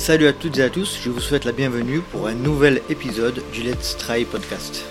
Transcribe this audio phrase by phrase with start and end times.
[0.00, 3.42] Salut à toutes et à tous, je vous souhaite la bienvenue pour un nouvel épisode
[3.52, 4.82] du Let's Try podcast.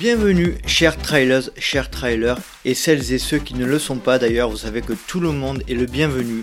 [0.00, 4.50] Bienvenue, chers trailers, chers trailers, et celles et ceux qui ne le sont pas d'ailleurs,
[4.50, 6.42] vous savez que tout le monde est le bienvenu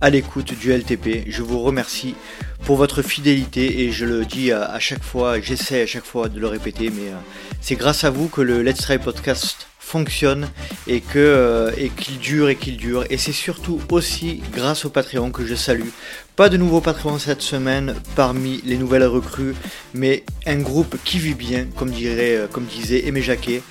[0.00, 1.26] à l'écoute du LTP.
[1.28, 2.14] Je vous remercie
[2.64, 6.40] pour votre fidélité et je le dis à, chaque fois, j'essaie à chaque fois de
[6.40, 7.18] le répéter, mais euh,
[7.60, 10.48] c'est grâce à vous que le Let's Try podcast fonctionne
[10.88, 13.04] et que euh, et qu'il dure et qu'il dure.
[13.08, 15.90] Et c'est surtout aussi grâce au Patreon que je salue
[16.36, 19.54] pas de nouveaux patrons cette semaine parmi les nouvelles recrues,
[19.94, 23.62] mais un groupe qui vit bien, comme, dirait, euh, comme disait Aimé Jacquet,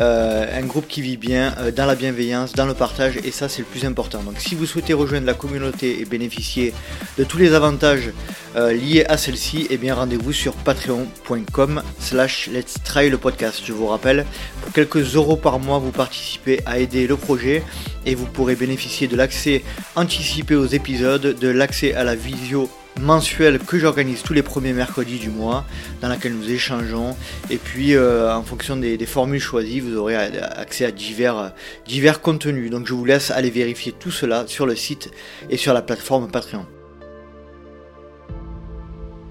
[0.00, 3.50] euh, un groupe qui vit bien euh, dans la bienveillance, dans le partage, et ça
[3.50, 4.22] c'est le plus important.
[4.22, 6.72] Donc si vous souhaitez rejoindre la communauté et bénéficier
[7.18, 8.10] de tous les avantages
[8.56, 13.60] liés à celle-ci, eh bien rendez-vous sur patreon.com slash let's try le podcast.
[13.64, 14.24] Je vous rappelle,
[14.62, 17.64] pour quelques euros par mois, vous participez à aider le projet
[18.06, 19.64] et vous pourrez bénéficier de l'accès
[19.96, 22.68] anticipé aux épisodes, de l'accès à la visio
[23.00, 25.64] mensuelle que j'organise tous les premiers mercredis du mois,
[26.00, 27.16] dans laquelle nous échangeons.
[27.50, 31.52] Et puis, euh, en fonction des, des, formules choisies, vous aurez accès à divers,
[31.86, 32.70] divers contenus.
[32.70, 35.10] Donc, je vous laisse aller vérifier tout cela sur le site
[35.50, 36.66] et sur la plateforme Patreon.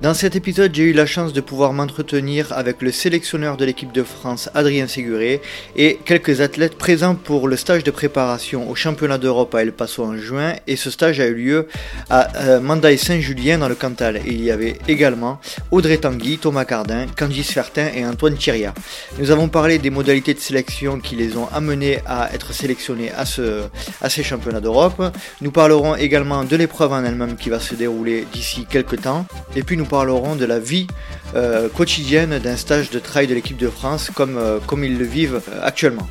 [0.04, 3.94] Dans cet épisode, j'ai eu la chance de pouvoir m'entretenir avec le sélectionneur de l'équipe
[3.94, 5.42] de France, Adrien Séguré,
[5.78, 10.04] et quelques athlètes présents pour le stage de préparation au championnat d'Europe à El Paso
[10.04, 10.56] en juin.
[10.68, 11.68] Et ce stage a eu lieu
[12.10, 14.18] à euh, Mandaille Saint-Julien dans le Cantal.
[14.18, 15.40] Et il y avait également
[15.72, 18.74] Audrey Tanguy, Thomas Cardin, Candice Fertin et Antoine Thieria.
[19.20, 23.24] Nous avons parlé des modalités de sélection qui les ont amenés à être sélectionnés à,
[23.26, 23.62] ce,
[24.02, 25.02] à ces championnats d'Europe.
[25.40, 29.26] Nous parlerons également de l'épreuve en elle-même qui va se dérouler d'ici quelques temps.
[29.56, 30.88] Et puis nous parleront de la vie
[31.36, 35.06] euh, quotidienne d'un stage de trail de l'équipe de France comme, euh, comme ils le
[35.06, 36.10] vivent euh, actuellement.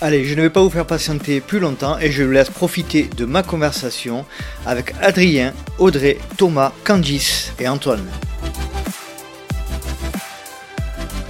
[0.00, 3.08] Allez, je ne vais pas vous faire patienter plus longtemps et je vous laisse profiter
[3.16, 4.24] de ma conversation
[4.66, 8.04] avec Adrien, Audrey, Thomas, Candice et Antoine.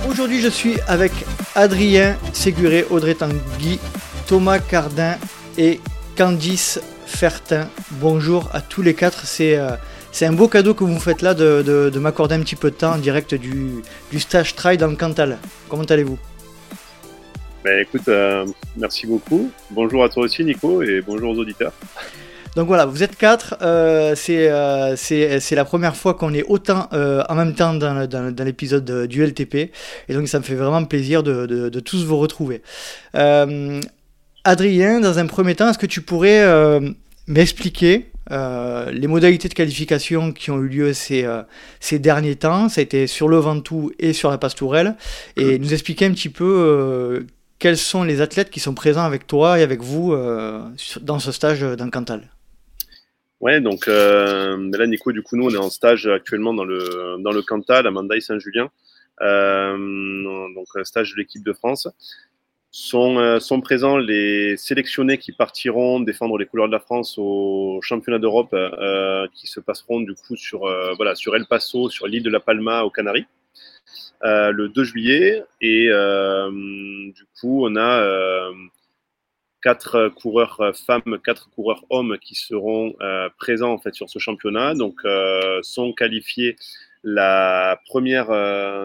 [0.09, 1.13] Aujourd'hui, je suis avec
[1.55, 3.79] Adrien Séguré, Audrey Tanguy,
[4.27, 5.17] Thomas Cardin
[5.59, 5.79] et
[6.17, 7.69] Candice Fertin.
[7.91, 9.59] Bonjour à tous les quatre, c'est
[10.13, 12.77] c'est un beau cadeau que vous me faites là de, m'accorder un petit peu de
[12.77, 13.83] temps en direct du,
[14.19, 15.39] stage trail dans le Cantal.
[15.69, 16.19] Comment allez-vous?
[17.65, 18.45] Ben, Écoute, euh,
[18.77, 19.51] merci beaucoup.
[19.71, 21.73] Bonjour à toi aussi Nico et bonjour aux auditeurs.
[22.57, 23.57] Donc voilà, vous êtes quatre.
[23.63, 29.25] Euh, euh, c'est la première fois qu'on est autant en même temps dans, l'épisode du
[29.25, 29.73] LTP.
[30.09, 32.61] Et donc ça me fait vraiment plaisir de, de tous vous retrouver.
[34.45, 36.45] Adrien, dans un premier temps, est-ce que tu pourrais
[37.27, 41.43] m'expliquer euh, les modalités de qualification qui ont eu lieu ces, euh,
[41.81, 44.97] ces derniers temps, ça a été sur le Ventoux et sur la Pastourelle,
[45.37, 47.21] et nous expliquer un petit peu euh,
[47.59, 50.15] quels sont les athlètes qui sont présents avec toi et avec vous
[51.01, 52.31] dans ce stage dans le Cantal.
[53.41, 57.33] Ouais, donc là, Nico, du coup, nous, on est en stage actuellement dans le, dans
[57.33, 58.69] le Cantal, à Mandaille Saint-Julien,
[59.21, 61.89] donc stage de l'équipe de France
[62.73, 67.79] sont, euh, sont présents les sélectionnés qui partiront défendre les couleurs de la France au
[67.83, 72.07] championnat d'Europe euh, qui se passeront du coup sur, euh, voilà, sur El Paso, sur
[72.07, 73.27] l'île de la Palma aux Canaries.
[74.23, 75.89] le 2 juillet et
[77.15, 78.51] du coup on a
[79.63, 82.95] quatre coureurs femmes, quatre coureurs hommes qui seront
[83.39, 84.75] présents en fait sur ce championnat.
[84.75, 85.03] Donc
[85.63, 86.57] sont qualifiés
[87.05, 88.31] la première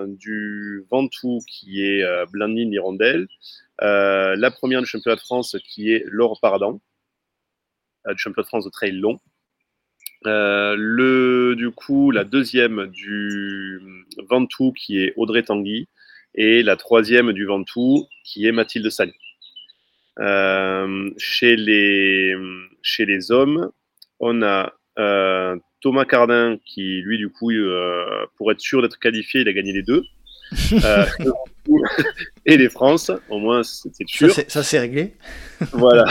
[0.07, 3.27] du Ventoux qui est Blandine Hirondelle,
[3.81, 6.81] euh, la première du championnat de France qui est Laure Pardon,
[8.07, 9.19] euh, du championnat de France de trail long.
[10.25, 13.79] Euh, le, du coup, la deuxième du
[14.29, 15.87] Ventoux qui est Audrey Tanguy
[16.33, 19.13] et la troisième du Ventoux qui est Mathilde Sani.
[21.17, 22.35] chez, les,
[22.81, 23.71] chez les hommes,
[24.19, 24.73] on a
[25.81, 27.51] Thomas Cardin qui, lui, du coup,
[28.35, 30.03] pour être sûr d'être qualifié, il a gagné les deux.
[32.45, 34.31] et les France, au moins c'est sûr.
[34.31, 35.13] Ça c'est réglé.
[35.73, 36.05] voilà.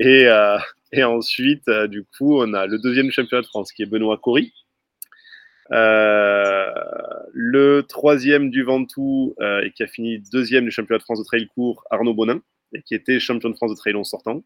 [0.00, 0.58] Et, euh,
[0.92, 4.18] et ensuite, euh, du coup, on a le deuxième championnat de France qui est Benoît
[4.18, 4.52] Cory.
[5.72, 6.70] Euh,
[7.32, 11.46] le troisième du Ventoux et qui a fini deuxième du championnat de France de trail
[11.54, 12.40] court, Arnaud Bonin,
[12.74, 14.42] et qui était champion de France de trail long sortant.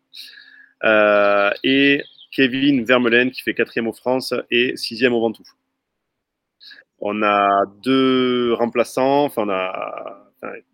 [1.63, 2.03] et
[2.33, 5.45] Kevin Vermeulen qui fait quatrième au France et sixième au Ventoux.
[7.07, 9.25] On a deux remplaçants.
[9.25, 10.25] Enfin, on a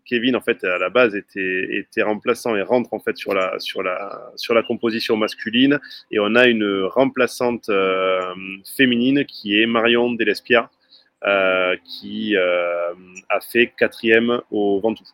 [0.05, 3.83] Kevin en fait à la base était, remplaçant et rentre en fait sur la sur
[3.83, 5.79] la sur la composition masculine
[6.11, 8.33] et on a une remplaçante euh,
[8.75, 10.69] féminine qui est Marion Delespia
[11.25, 12.93] euh, qui euh,
[13.29, 15.05] a fait quatrième au Ventoux.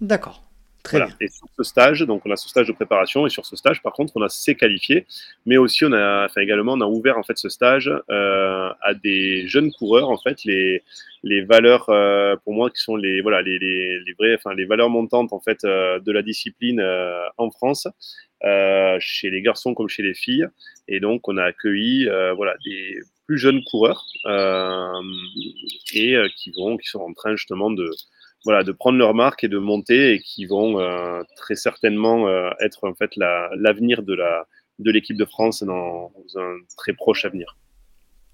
[0.00, 0.45] D'accord.
[0.86, 1.08] Très bien.
[1.20, 3.82] Et sur ce stage, donc on a ce stage de préparation et sur ce stage,
[3.82, 5.06] par contre, on a s'est qualifié,
[5.44, 8.94] mais aussi on a, enfin également, on a ouvert en fait ce stage euh, à
[8.94, 10.82] des jeunes coureurs en fait, les
[11.24, 14.64] les valeurs euh, pour moi qui sont les voilà les, les, les vraies, enfin les
[14.64, 17.88] valeurs montantes en fait euh, de la discipline euh, en France,
[18.44, 20.46] euh, chez les garçons comme chez les filles,
[20.86, 24.04] et donc on a accueilli voilà des plus jeunes coureurs
[25.94, 27.90] et qui vont qui sont en train justement de
[28.46, 32.50] voilà, de prendre leur marque et de monter et qui vont euh, très certainement euh,
[32.60, 34.46] être en fait l'avenir de la
[34.78, 37.56] de l'équipe de France dans un très proche avenir.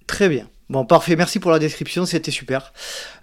[0.07, 0.51] Très bien.
[0.73, 2.73] Bon, parfait, merci pour la description, c'était super.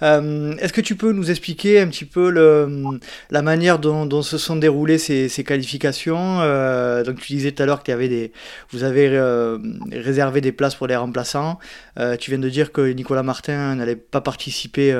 [0.04, 3.00] Euh, est-ce que tu peux nous expliquer un petit peu le,
[3.32, 6.42] la manière dont, se sont déroulées ces, qualifications?
[6.42, 8.34] Euh, Donc tu disais tout à l'heure que des,
[8.70, 9.58] vous avez euh,
[9.92, 11.58] réservé des places pour les remplaçants.
[12.20, 14.96] tu viens de dire que Nicolas Martin n'allait pas participer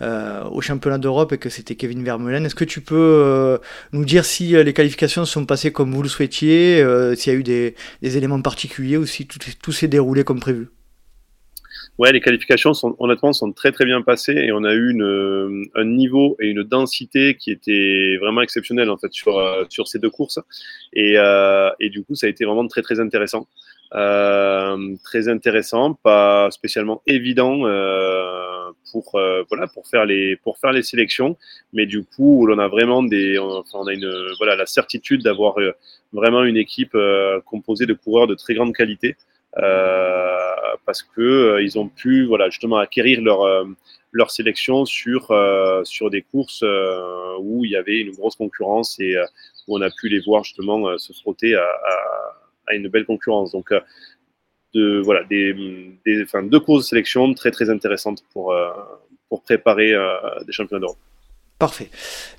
[0.00, 2.44] au championnat d'Europe et que c'était Kevin Vermeulen.
[2.44, 3.60] Est-ce que tu peux
[3.92, 6.84] nous dire si les qualifications sont passées comme vous le souhaitiez,
[7.14, 10.70] s'il y a eu des, éléments particuliers ou si tout s'est déroulé comme prévu?
[11.98, 15.64] Ouais, les qualifications sont honnêtement sont très très bien passées et on a eu une,
[15.74, 19.98] un niveau et une densité qui était vraiment exceptionnel en fait sur euh, sur ces
[19.98, 20.38] deux courses.
[20.92, 23.48] Et, euh, et du coup ça a été vraiment très très intéressant,
[23.96, 30.70] euh, très intéressant, pas spécialement évident euh, pour euh, voilà pour faire les pour faire
[30.70, 31.36] les sélections,
[31.72, 34.08] mais du coup on a vraiment des on a une
[34.38, 35.56] voilà la certitude d'avoir
[36.12, 36.96] vraiment une équipe
[37.44, 39.16] composée de coureurs de très grande qualité.
[39.56, 43.64] Euh, parce que euh, ils ont pu voilà justement acquérir leur euh,
[44.12, 45.32] leur sélection sur
[45.84, 46.64] sur des courses
[47.40, 49.16] où il y avait une grosse concurrence et
[49.66, 53.52] où on a pu les voir justement se frotter à, une belle concurrence.
[53.52, 53.72] Donc
[54.74, 55.54] voilà des,
[56.06, 58.54] des deux courses de sélection très très intéressantes pour
[59.28, 59.92] pour préparer
[60.46, 61.07] des championnats d'Europe.
[61.58, 61.90] Parfait.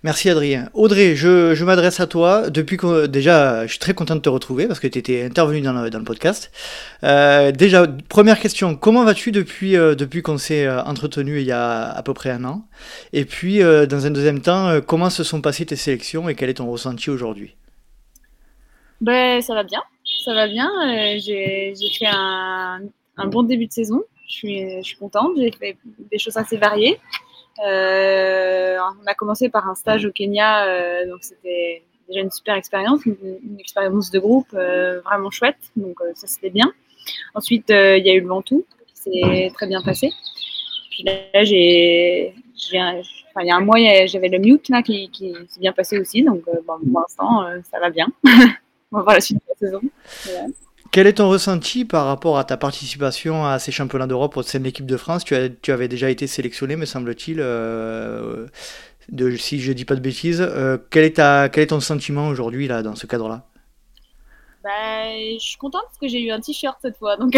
[0.02, 0.70] Merci Adrien.
[0.74, 2.50] Audrey, je, m'adresse à toi.
[2.50, 2.78] Depuis
[3.10, 6.04] déjà, je suis très content de te retrouver parce que tu étais intervenu dans le,
[6.06, 6.54] podcast.
[7.04, 11.52] Euh, déjà, première question, comment vas-tu depuis, euh, depuis qu'on s'est euh, entretenu il y
[11.52, 12.66] a à peu près un an?
[13.12, 16.54] Et puis, dans un deuxième temps, comment se sont passées tes sélections et quel est
[16.54, 17.58] ton ressenti aujourd'hui?
[19.02, 19.84] Ben, Ça va bien.
[20.24, 20.70] Ça va bien.
[21.20, 22.80] J'ai fait un,
[23.18, 24.02] un, bon début de saison.
[24.30, 25.32] Je suis, je suis contente.
[25.36, 25.76] J'ai fait
[26.10, 26.98] des choses assez variées.
[27.66, 32.56] Euh, on a commencé par un stage au Kenya, euh, donc c'était déjà une super
[32.56, 36.72] expérience, une, expérience de groupe euh, vraiment chouette, donc ça c'était bien.
[37.36, 40.12] Ensuite, il y a eu le Ventoux, qui s'est très bien passé.
[40.92, 42.34] Puis là, il
[42.74, 45.10] y a un mois, j'avais le Mute qui,
[45.48, 48.08] s'est bien passé aussi, donc pour l'instant, ça va bien.
[48.92, 49.82] on va voir la suite de la saison.
[50.92, 54.60] Quel est ton ressenti par rapport à ta participation à ces championnats d'Europe au sein
[54.60, 55.24] de l'équipe de France?
[55.24, 55.36] Tu,
[55.72, 58.48] avais déjà été sélectionné, me semble-t-il, euh,
[59.38, 60.42] si je ne dis pas de bêtises.
[60.42, 61.22] Euh, quel, est
[61.52, 63.46] quel est ton sentiment aujourd'hui là, dans ce cadre-là?
[64.64, 64.70] Bah,
[65.34, 67.18] Je suis contente parce que j'ai eu un t-shirt cette fois.
[67.18, 67.38] Donc...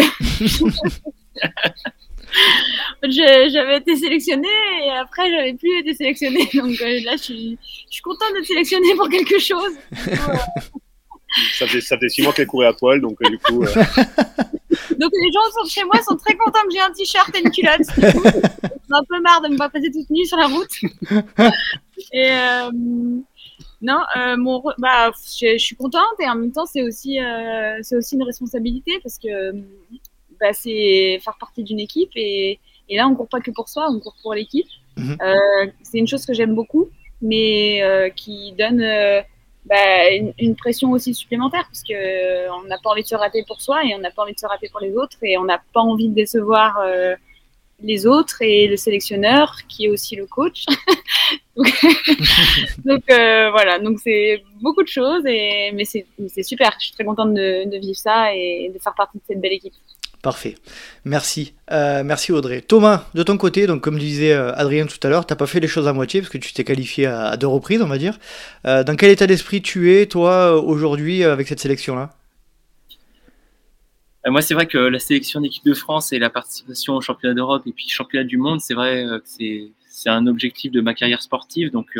[3.02, 4.48] j'avais été sélectionnée
[4.84, 6.48] et après j'avais plus été sélectionnée.
[6.54, 9.76] Donc euh, là, je suis, je suis contente d'être sélectionnée pour quelque chose
[11.54, 13.62] ça fait, ça fait six mois qu'elle courait à poil, donc euh, du coup.
[13.62, 13.66] Euh.
[14.98, 17.50] Donc les gens sont chez moi sont très contents que j'ai un t-shirt et une
[17.50, 17.80] culotte.
[17.96, 20.70] J'ai un peu marre de me pas passer toute nue sur la route.
[22.12, 22.70] Et euh,
[23.80, 24.00] non,
[24.38, 27.18] mon, bah, je, suis contente et en même temps c'est aussi,
[27.82, 29.52] c'est aussi une responsabilité parce que
[30.40, 32.58] bah, c'est faire partie d'une équipe et,
[32.88, 34.68] et, là on court pas que pour soi, on court pour l'équipe.
[34.96, 35.16] Mhm.
[35.82, 36.88] c'est une chose que j'aime beaucoup,
[37.20, 38.82] mais qui donne
[39.64, 43.44] bah, une, pression aussi supplémentaire parce que euh, on n'a pas envie de se rater
[43.46, 45.44] pour soi et on n'a pas envie de se rater pour les autres et on
[45.44, 47.14] n'a pas envie de décevoir euh,
[47.80, 50.64] les autres et le sélectionneur qui est aussi le coach.
[52.84, 56.74] donc, euh, voilà, donc c'est beaucoup de choses et mais c'est super.
[56.78, 59.52] Je suis très contente de, de vivre ça et de faire partie de cette belle
[59.52, 59.74] équipe.
[60.22, 60.54] Parfait.
[61.04, 61.52] Merci.
[61.72, 62.60] Euh, merci Audrey.
[62.60, 65.58] Thomas, de ton côté, donc comme disait euh, Adrien tout à l'heure, t'as pas fait
[65.58, 68.20] les choses à moitié parce que tu t'es qualifié à, deux reprises, on va dire.
[68.64, 72.14] Euh, dans quel état d'esprit tu es, toi, aujourd'hui, avec cette sélection-là?
[74.24, 77.64] Moi, c'est vrai que la sélection d'équipe de France et la participation au championnat d'Europe
[77.66, 81.72] et puis championnat du monde, c'est vrai que c'est un objectif de ma carrière sportive.
[81.72, 81.98] Donc,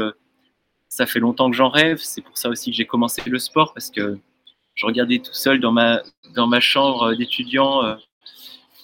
[0.89, 1.99] ça fait longtemps que j'en rêve.
[2.01, 4.17] C'est pour ça aussi que j'ai commencé le sport parce que
[4.77, 6.01] je regardais tout seul dans ma,
[6.37, 7.97] dans ma chambre d'étudiant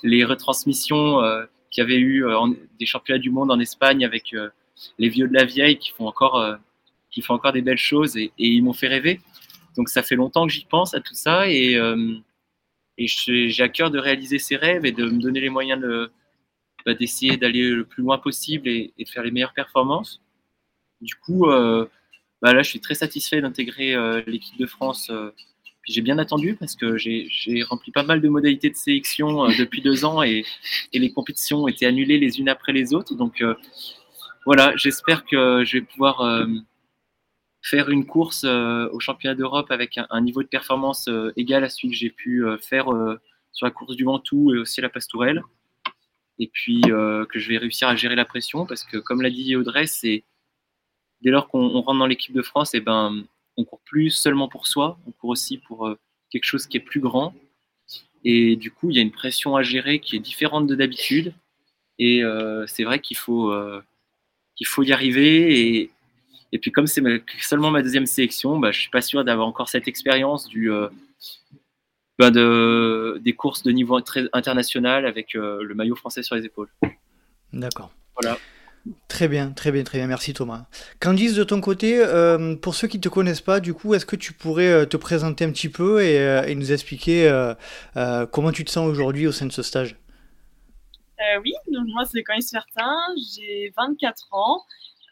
[0.03, 2.39] les retransmissions euh, qu'il y avait eu euh,
[2.79, 4.51] des championnats du monde en Espagne avec euh,
[4.99, 6.57] les vieux de la vieille qui font encore,
[7.11, 9.21] qui font encore des belles choses et, ils m'ont fait rêver.
[9.77, 11.77] Donc ça fait longtemps que j'y pense à tout ça et,
[12.97, 16.13] et j'ai à cœur de réaliser ces rêves et de me donner les moyens de,
[16.87, 20.23] bah, d'essayer d'aller le plus loin possible et, de faire les meilleures performances.
[21.01, 23.97] Du coup, bah là, je suis très satisfait d'intégrer
[24.29, 25.11] l'équipe de France.
[25.89, 30.05] J'ai bien attendu parce que j'ai rempli pas mal de modalités de sélection depuis deux
[30.05, 30.45] ans et,
[30.93, 33.15] les compétitions été annulées les unes après les autres.
[33.15, 33.43] Donc
[34.45, 36.47] voilà, j'espère que je vais pouvoir
[37.63, 41.69] faire une course euh, au championnat d'Europe avec un, niveau de performance euh, égal à
[41.69, 42.87] celui que j'ai pu euh, faire
[43.53, 45.43] sur la course du Ventoux et aussi la Pastourelle.
[46.41, 49.57] Et puis que je vais réussir à gérer la pression parce que, comme l'a dit
[49.57, 50.23] Audrey, dès
[51.25, 53.25] lors qu'on rentre dans l'équipe de France, et eh ben,
[53.59, 55.95] on court plus seulement pour soi, on court aussi pour
[56.31, 57.35] quelque chose qui est plus grand.
[58.25, 61.35] Et du coup, il y a une pression à gérer qui est différente de d'habitude.
[61.99, 62.23] Et
[62.67, 63.53] c'est vrai qu'il faut,
[64.57, 65.77] qu'il faut y arriver.
[65.77, 65.91] Et,
[66.53, 67.03] et puis comme c'est
[67.41, 70.89] seulement ma deuxième sélection, bah, je suis pas sûr d'avoir encore cette expérience du euh,
[72.19, 76.45] bah, de, des courses de niveau très international avec euh, le maillot français sur les
[76.45, 76.69] épaules.
[77.53, 77.91] D'accord.
[78.21, 78.39] Voilà.
[79.09, 80.07] Très bien, très bien, très bien.
[80.07, 80.67] Merci Thomas.
[81.01, 84.07] Candice, de ton côté, euh, pour ceux qui ne te connaissent pas, du coup, est-ce
[84.07, 86.17] que tu pourrais te présenter un petit peu et,
[86.47, 87.31] et nous expliquer
[88.33, 89.97] comment tu te sens aujourd'hui au sein de ce stage?
[91.43, 92.97] Oui, donc moi c'est Candice Fertin,
[93.35, 94.63] j'ai 24 ans.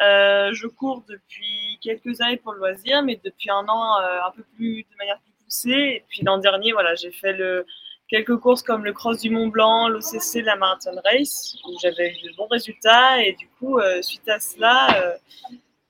[0.02, 4.30] Euh, je cours depuis quelques années pour le loisir, mais depuis un an, euh, un
[4.30, 5.70] peu plus de manière plus poussée.
[5.70, 7.66] Et puis l'an dernier, voilà, j'ai fait le,
[8.08, 12.30] quelques courses comme le Cross du Mont Blanc, l'OCC, la Marathon Race, où j'avais eu
[12.30, 13.22] de bons résultats.
[13.22, 15.16] Et du coup, euh, suite à cela,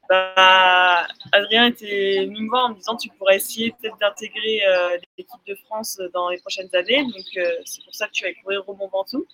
[0.09, 4.63] bah, Adrien était venu me voir en me disant tu pourrais essayer peut-être d'intégrer
[5.19, 7.03] l'équipe de France dans les prochaines années.
[7.03, 9.27] Donc c'est pour ça que tu vas courir au Mont Ventoux.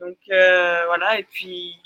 [0.00, 1.78] Donc voilà, et puis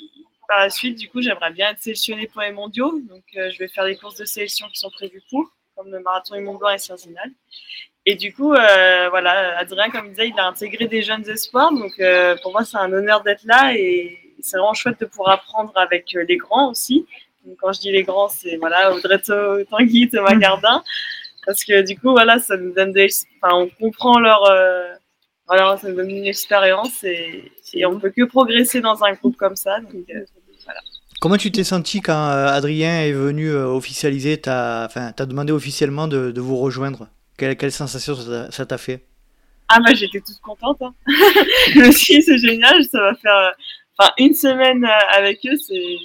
[0.49, 3.01] par la suite, du coup, j'aimerais bien être sélectionnée pour les mondiaux.
[3.09, 6.01] Donc, euh, je vais faire des courses de sélection qui sont prévues pour, comme le
[6.01, 7.31] marathon du Mont Blanc et Saint-Zinal.
[8.07, 11.73] Et du coup, euh, voilà, Adrien, comme il disait, il a intégré des jeunes espoirs.
[11.73, 15.31] Donc, euh, pour moi, c'est un honneur d'être là et c'est vraiment chouette de pouvoir
[15.31, 17.07] apprendre avec les grands aussi.
[17.47, 19.19] Donc, quand je dis les grands, c'est voilà, Audrey
[19.71, 20.83] Tanguy, Thomas Gardin.
[21.47, 23.09] Parce que du coup, voilà, ça nous donne des.
[23.41, 24.41] Enfin, on comprend leur.
[25.47, 29.37] voilà, ça nous donne une expérience et, et on peut que progresser dans un groupe
[29.37, 29.81] comme ça.
[29.81, 29.93] Donc,
[31.21, 35.53] Comment tu t'es senti quand euh, Adrien est venu euh, officialiser, ta, enfin, t'as demandé
[35.53, 37.09] officiellement de, de vous rejoindre?
[37.37, 38.15] Quelle, quelle, sensation
[38.51, 39.07] ça t'a fait?
[39.69, 40.83] Ah bah j'étais toute contente.
[40.83, 40.95] Hein.
[41.07, 43.51] je me suis dit c'est génial, ça va faire, euh,
[43.99, 45.57] enfin une semaine avec eux,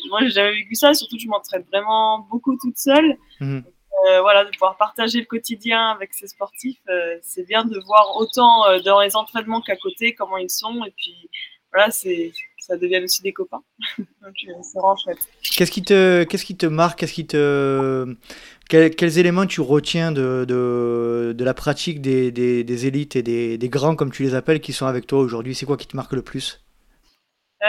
[0.09, 3.17] moi j'ai jamais vécu ça, surtout que je m'entraîne vraiment beaucoup toute seule.
[3.39, 3.59] Mmh.
[4.21, 6.79] voilà, de pouvoir partager le quotidien avec ces sportifs,
[7.21, 11.29] c'est bien de voir autant dans les entraînements qu'à côté comment ils sont et puis
[11.71, 13.62] voilà, ça devient aussi des copains.
[13.98, 15.19] Donc euh, c'est vraiment chouette.
[15.55, 17.00] Qu'est-ce qui te, qu'est-ce qui te marque?
[17.00, 18.15] Qu'est-ce qui te,
[18.70, 23.58] quels, éléments tu retiens de, de, de la pratique des, des, des élites et des,
[23.58, 25.56] des, grands, comme tu les appelles, qui sont avec toi aujourd'hui?
[25.56, 26.64] C'est quoi qui te marque le plus?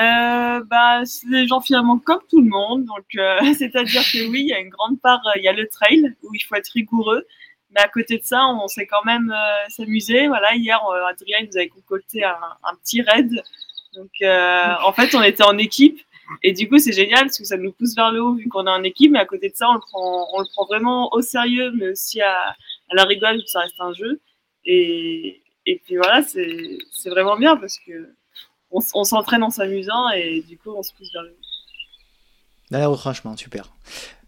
[0.00, 2.84] Euh, bah, c'est des gens finalement comme tout le monde.
[2.84, 5.66] Donc, euh, c'est-à-dire que oui, il y a une grande part, il y a le
[5.66, 7.26] trail où il faut être rigoureux.
[7.72, 9.32] Mais à côté de ça, on s'est quand même
[9.68, 10.26] s'amuser.
[10.26, 13.42] Voilà, hier, Adrien nous avait concocté un, un petit raid
[13.94, 16.00] donc, euh, en fait, on était en équipe.
[16.42, 18.66] Et du coup, c'est génial parce que ça nous pousse vers le haut vu qu'on
[18.66, 19.12] est en équipe.
[19.12, 22.56] Mais à côté de ça, on le prend, vraiment au sérieux, mais aussi à,
[22.92, 24.20] la rigole, ça reste un jeu.
[24.64, 28.14] Et, puis voilà, c'est vraiment bien parce que
[28.70, 31.50] on, s'entraîne en s'amusant et du coup, on se pousse vers le haut.
[32.70, 33.72] D'ailleurs, franchement, super.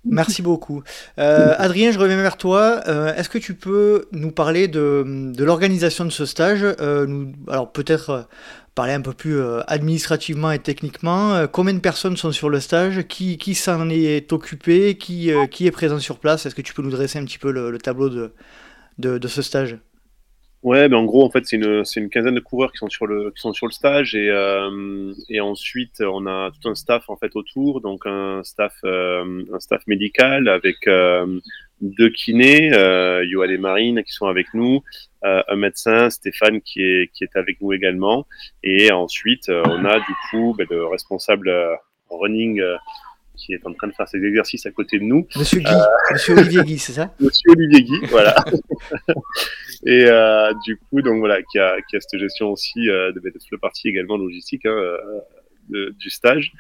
[0.04, 0.82] Merci beaucoup.
[1.18, 2.80] Euh, Adrien, je reviens vers toi.
[2.88, 6.62] Euh, Est-ce que tu peux nous parler de, l'organisation de ce stage?
[6.62, 8.28] Euh, Alors peut-être
[8.74, 12.60] parler un peu plus euh, administrativement et techniquement, euh, combien de personnes sont sur le
[12.60, 13.06] stage?
[13.06, 14.96] Qui, qui s'en est occupé?
[14.96, 16.46] Qui, euh, qui est présent sur place?
[16.46, 18.32] Est-ce que tu peux nous dresser un petit peu le, tableau de,
[18.98, 19.78] de, de, ce stage?
[20.62, 23.06] Ouais, ben en gros, en fait, c'est une, une, quinzaine de coureurs qui sont sur
[23.06, 24.30] le, qui sont sur le stage et,
[25.28, 29.84] et ensuite, on a tout un staff en fait autour, donc un staff, un staff
[29.88, 30.86] médical avec
[31.82, 34.82] deux kinés, euh, Yoann et Marine, qui sont avec nous,
[35.24, 38.26] euh, un médecin, Stéphane, qui est, qui est avec nous également.
[38.62, 41.74] Et ensuite, euh, on a du coup ben, le responsable euh,
[42.08, 42.76] running euh,
[43.36, 45.26] qui est en train de faire ses exercices à côté de nous.
[45.36, 45.74] Monsieur Guy,
[46.12, 48.34] Monsieur Olivier Guy, c'est ça Monsieur Olivier Guy, voilà.
[49.86, 50.06] et
[50.64, 53.88] du coup, donc voilà, qui a, qui a cette gestion aussi de, de le parti
[53.88, 54.66] également logistique.
[54.66, 54.96] Hein,
[55.68, 56.52] du stage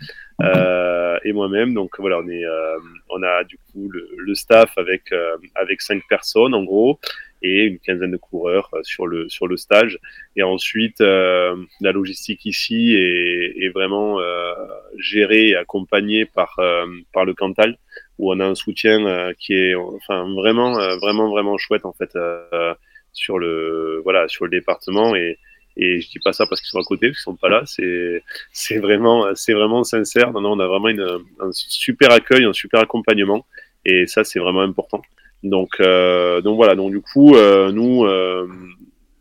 [0.42, 1.74] euh, et moi-même.
[1.74, 2.78] Donc voilà, on est, euh,
[3.10, 6.98] on a du coup le, staff avec euh, avec cinq personnes en gros
[7.42, 9.98] et une quinzaine de coureurs sur le sur le stage.
[10.36, 14.18] Et ensuite, la logistique ici est, est vraiment
[14.98, 16.58] gérée et accompagnée par
[17.12, 17.78] par le Cantal
[18.18, 22.16] où on a un soutien qui est enfin vraiment vraiment vraiment chouette en fait
[23.12, 25.38] sur le voilà sur le département et
[25.76, 27.62] et je dis pas ça parce qu'ils sont à côté, parce qu'ils sont pas là.
[27.66, 28.22] C'est,
[28.52, 30.32] c'est vraiment, c'est vraiment sincère.
[30.32, 33.46] Non, non, on a vraiment une, un super accueil, un super accompagnement.
[33.84, 35.02] et ça c'est vraiment important.
[35.42, 38.06] Donc, donc voilà, donc du coup, nous,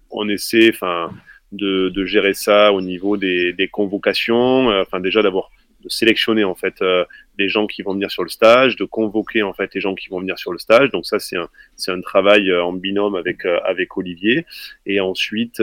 [0.10, 1.12] on essaie, enfin,
[1.52, 4.68] de, de, gérer ça au niveau des, des convocations.
[4.68, 5.52] Enfin, déjà d'abord
[5.82, 7.06] de sélectionner en fait euh,
[7.38, 10.10] les gens qui vont venir sur le stage, de convoquer en fait les gens qui
[10.10, 10.92] vont venir sur le stage.
[10.92, 14.46] Donc ça c'est un c'est un travail euh, en binôme avec euh, avec Olivier
[14.86, 15.62] et ensuite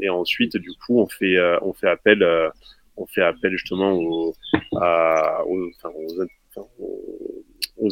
[0.00, 2.24] et ensuite du coup on fait on fait appel
[2.96, 4.34] on fait appel justement aux,
[4.76, 7.44] à, aux, enfin, aux, aux,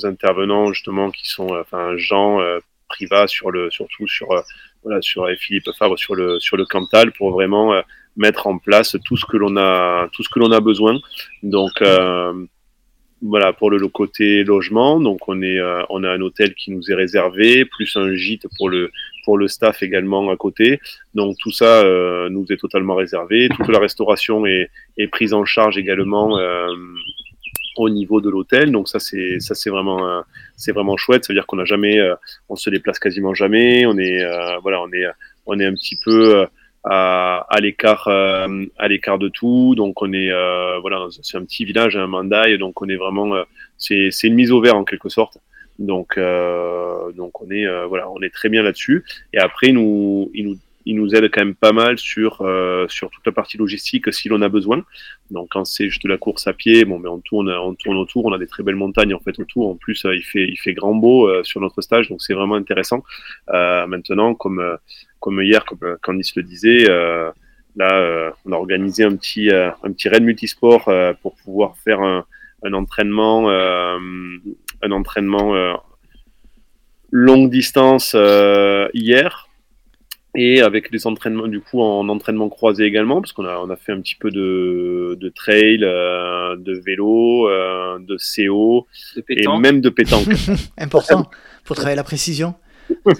[0.04, 2.40] intervenants justement qui sont enfin Jean
[2.88, 4.28] Priva sur le surtout sur
[4.82, 7.82] voilà sur Philippe Favre sur le sur le Cantal pour vraiment
[8.18, 10.98] mettre en place tout ce que l'on a, tout ce que l'on a besoin.
[11.42, 12.34] Donc euh,
[13.22, 15.00] voilà pour le, côté logement.
[15.00, 18.46] Donc on est, euh, on a un hôtel qui nous est réservé, plus un gîte
[18.58, 18.90] pour le
[19.24, 20.80] pour le staff également à côté.
[21.14, 23.48] Donc tout ça euh, nous est totalement réservé.
[23.56, 26.36] Toute la restauration est, est prise en charge également
[27.80, 28.72] au niveau de l'hôtel.
[28.72, 30.22] Donc ça c'est ça c'est vraiment
[30.56, 31.24] c'est vraiment chouette.
[31.24, 31.98] Ça veut dire qu'on n'a jamais,
[32.48, 33.86] on se déplace quasiment jamais.
[33.86, 34.22] On est
[34.62, 35.06] voilà on est
[35.46, 36.46] on est un petit peu
[36.84, 39.74] à, à l'écart euh, à l'écart de tout.
[39.76, 43.34] Donc on est euh, voilà, c'est un petit village, un mandaille, donc on est vraiment
[43.34, 43.44] euh,
[43.76, 45.38] c'est une mise au vert en quelque sorte.
[45.78, 49.04] Donc donc on est voilà, on est très bien là-dessus.
[49.32, 50.56] Et après nous il nous
[50.88, 52.44] il nous aide quand même pas mal sur,
[52.88, 54.82] sur toute la partie logistique si l'on a besoin.
[55.30, 58.24] Donc quand c'est juste la course à pied, bon, mais on tourne, on tourne autour,
[58.26, 59.68] on a des très belles montagnes en fait autour.
[59.68, 63.04] En plus, il fait, il fait grand beau sur notre stage, donc c'est vraiment intéressant.
[63.48, 64.78] maintenant, comme
[65.20, 67.30] comme hier, comme euh, Candice le disait, euh,
[67.76, 70.90] là, euh, on a organisé un petit, un petit raid multisport
[71.22, 72.24] pour pouvoir faire un,
[72.64, 75.78] un entraînement, un entraînement
[77.10, 78.16] longue distance
[78.94, 79.47] hier
[80.38, 83.76] et avec des entraînements du coup en entraînement croisé également parce qu'on a on a
[83.76, 87.48] fait un petit peu de, de trail de vélo
[87.98, 88.86] de CO
[89.28, 90.28] et même de pétanque
[90.78, 91.28] important
[91.64, 92.54] pour travailler la précision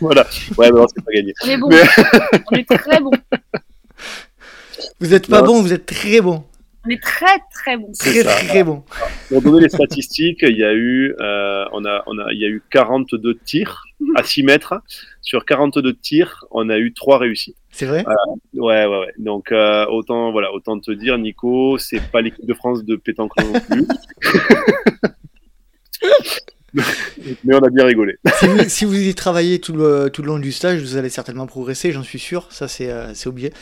[0.00, 0.26] voilà.
[0.56, 1.34] Ouais, mais non, c'est pas gagné.
[1.44, 1.68] On est bon.
[2.50, 3.10] On est très bon.
[5.00, 6.44] Vous êtes pas bon, vous êtes très bon.
[6.86, 7.92] On est très très bon.
[7.98, 8.84] Très très bon.
[9.28, 12.44] Pour donner les statistiques, il y a eu, euh, on a, on a, il y
[12.44, 13.84] a eu 42 tirs
[14.16, 14.74] à 6 mètres.
[15.28, 17.58] Sur 42 tirs, on a eu 3 réussites.
[17.70, 18.02] C'est vrai?
[18.08, 18.14] Euh,
[18.54, 19.12] Ouais, ouais, ouais.
[19.18, 23.32] Donc euh, autant, voilà, autant te dire, Nico, c'est pas l'équipe de France de pétanque
[23.36, 23.86] non plus.
[27.44, 28.16] Mais on a bien rigolé.
[28.68, 31.92] si, vous, y travaillez tout le, tout le long du stage, vous allez certainement progresser,
[31.92, 32.50] j'en suis sûr.
[32.50, 33.52] Ça, c'est euh, obligé.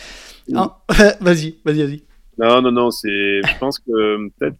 [0.54, 0.78] Ah,
[1.20, 2.04] vas-y, vas-y, vas-y.
[2.38, 2.90] Non, non, non.
[2.92, 4.56] Je pense que peut-être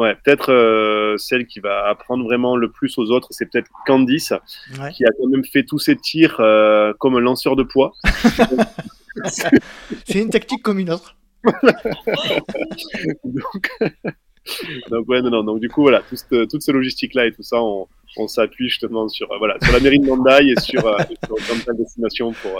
[0.00, 4.32] Ouais, peut-être euh, celle qui va apprendre vraiment le plus aux autres, c'est peut-être Candice,
[4.94, 7.92] qui a quand même fait tous ses tirs euh, comme un lanceur de poids.
[9.26, 11.16] c'est une tactique comme une autre.
[13.24, 13.70] Donc,
[14.88, 15.44] donc ouais, non, non.
[15.44, 17.86] Donc du coup, voilà, toute, toute cette logistique-là et tout ça, on,
[18.16, 21.76] on s'appuie justement sur, euh, voilà, sur la mairie de Mandai et sur, sur de
[21.76, 22.58] destination pour,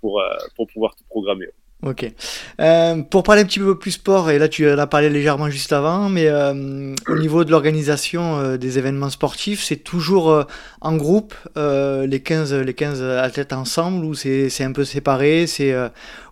[0.00, 0.22] pour,
[0.56, 1.48] pour pouvoir tout programmer.
[1.82, 2.12] Ok.
[2.60, 5.48] Euh, pour parler un petit peu plus sport, et là tu en as parlé légèrement
[5.48, 10.44] juste avant, mais euh, au niveau de l'organisation euh, des événements sportifs, c'est toujours
[10.80, 15.72] en groupe, les, 15, les 15 athlètes ensemble, ou c'est un peu séparé, c'est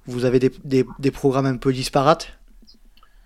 [0.07, 2.33] vous avez des, des, programmes un peu disparates?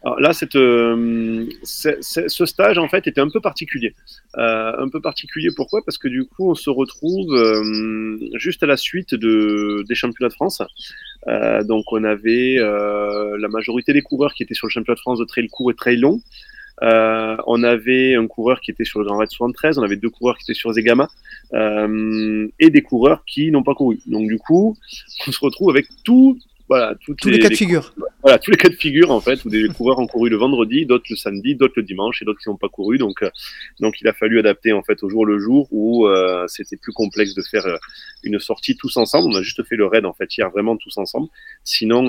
[0.03, 3.95] Alors là, cette, ce stage en fait était un peu particulier.
[4.35, 5.81] Un peu particulier pourquoi?
[5.87, 7.35] Parce que du coup, on se retrouve
[8.35, 10.63] juste à la suite de, des championnats de France.
[11.29, 15.01] Euh, donc, on avait euh, la majorité des coureurs qui étaient sur le championnat de
[15.01, 16.21] France de trail court et trail long.
[16.83, 20.39] on avait un coureur qui était sur le Grand Raid 73, on avait deux coureurs
[20.39, 21.09] qui étaient sur Zegama
[21.53, 24.01] et des coureurs qui n'ont pas couru.
[24.07, 24.77] Donc du coup,
[25.27, 26.39] on se retrouve avec tout,
[26.71, 27.93] voilà, tous les, cas de figure.
[28.23, 30.87] Voilà, tous les cas de figure en fait, où des coureurs ont couru le vendredi,
[30.87, 32.97] d'autres le samedi, d'autres le dimanche et d'autres qui n'ont pas couru.
[32.97, 33.31] Donc, euh,
[33.81, 36.93] donc il a fallu adapter en fait au jour le jour où euh, c'était plus
[36.93, 37.77] complexe de faire euh,
[38.23, 39.33] une sortie tous ensemble.
[39.33, 41.27] On a juste fait le raid en fait hier vraiment tous ensemble.
[41.65, 42.07] Sinon,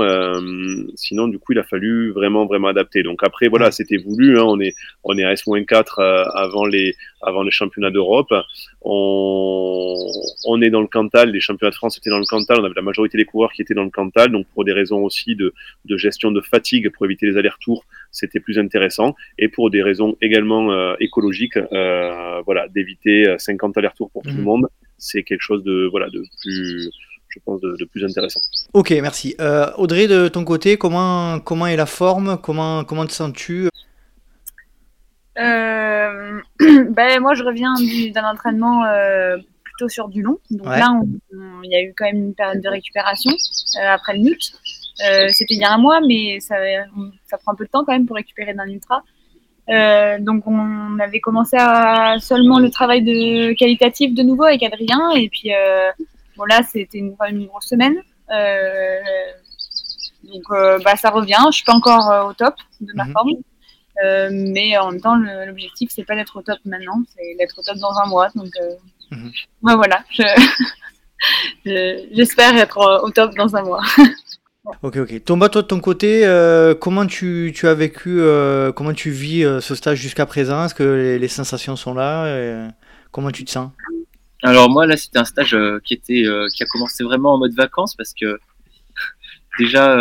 [0.93, 3.01] sinon du coup il a fallu vraiment vraiment adapter.
[3.01, 4.37] Donc après voilà, c'était voulu.
[4.37, 6.01] Hein, on est on est à S-4
[6.35, 8.31] avant les avant les championnats d'Europe.
[8.83, 9.95] On,
[10.45, 12.73] on est dans le Cantal, les championnats de France étaient dans le Cantal, on avait
[12.75, 15.53] la majorité des coureurs qui étaient dans le Cantal, donc pour des raisons aussi de,
[15.85, 20.17] de gestion de fatigue, pour éviter les allers-retours, c'était plus intéressant, et pour des raisons
[20.21, 24.43] également euh, écologiques, euh, voilà, d'éviter 50 allers-retours pour tout le mhm.
[24.43, 26.91] monde, c'est quelque chose de, voilà, de plus
[27.31, 28.41] je pense, de, de, plus intéressant.
[28.73, 29.35] Ok, merci.
[29.39, 32.37] Euh, Audrey, de ton côté, comment, comment est la forme?
[32.41, 33.69] Comment, comment te sens-tu?
[35.37, 36.41] Euh,
[36.89, 37.73] ben, Moi, je reviens
[38.13, 39.37] d'un entraînement euh,
[39.81, 40.37] plutôt sur du long.
[40.49, 40.99] Donc là,
[41.63, 44.39] il y a eu quand même une période de récupération euh, après le NUT.
[45.29, 46.55] C'était il y a un mois, mais ça,
[47.25, 49.03] ça, prend un peu de temps quand même pour récupérer d'un ultra.
[49.69, 55.11] Euh, donc on avait commencé à seulement le travail de qualitatif de nouveau avec Adrien
[55.11, 55.91] et puis euh,
[56.35, 57.95] bon là c'était une, une, grosse semaine
[58.31, 58.99] euh,
[60.23, 60.43] donc
[60.83, 63.13] bah ça revient je suis pas encore au top de ma mhm.
[63.13, 63.31] forme
[64.31, 67.77] mais en même temps l'objectif c'est pas d'être au top maintenant c'est d'être au top
[67.77, 68.51] dans un mois donc
[69.11, 69.31] mhm.
[69.61, 70.03] voilà
[71.65, 73.83] j'espère être au top dans un mois
[74.83, 75.23] Ok, ok.
[75.23, 79.43] Tomba, toi de ton côté, euh, comment tu, tu, as vécu, euh, comment tu vis
[79.43, 80.65] euh, ce stage jusqu'à présent?
[80.65, 82.71] Est-ce que les, sensations sont là?
[83.11, 83.71] Comment tu te sens?
[84.43, 87.95] Alors moi là, c'était un stage qui était, qui a commencé vraiment en mode vacances
[87.95, 88.39] parce que
[89.59, 89.95] déjà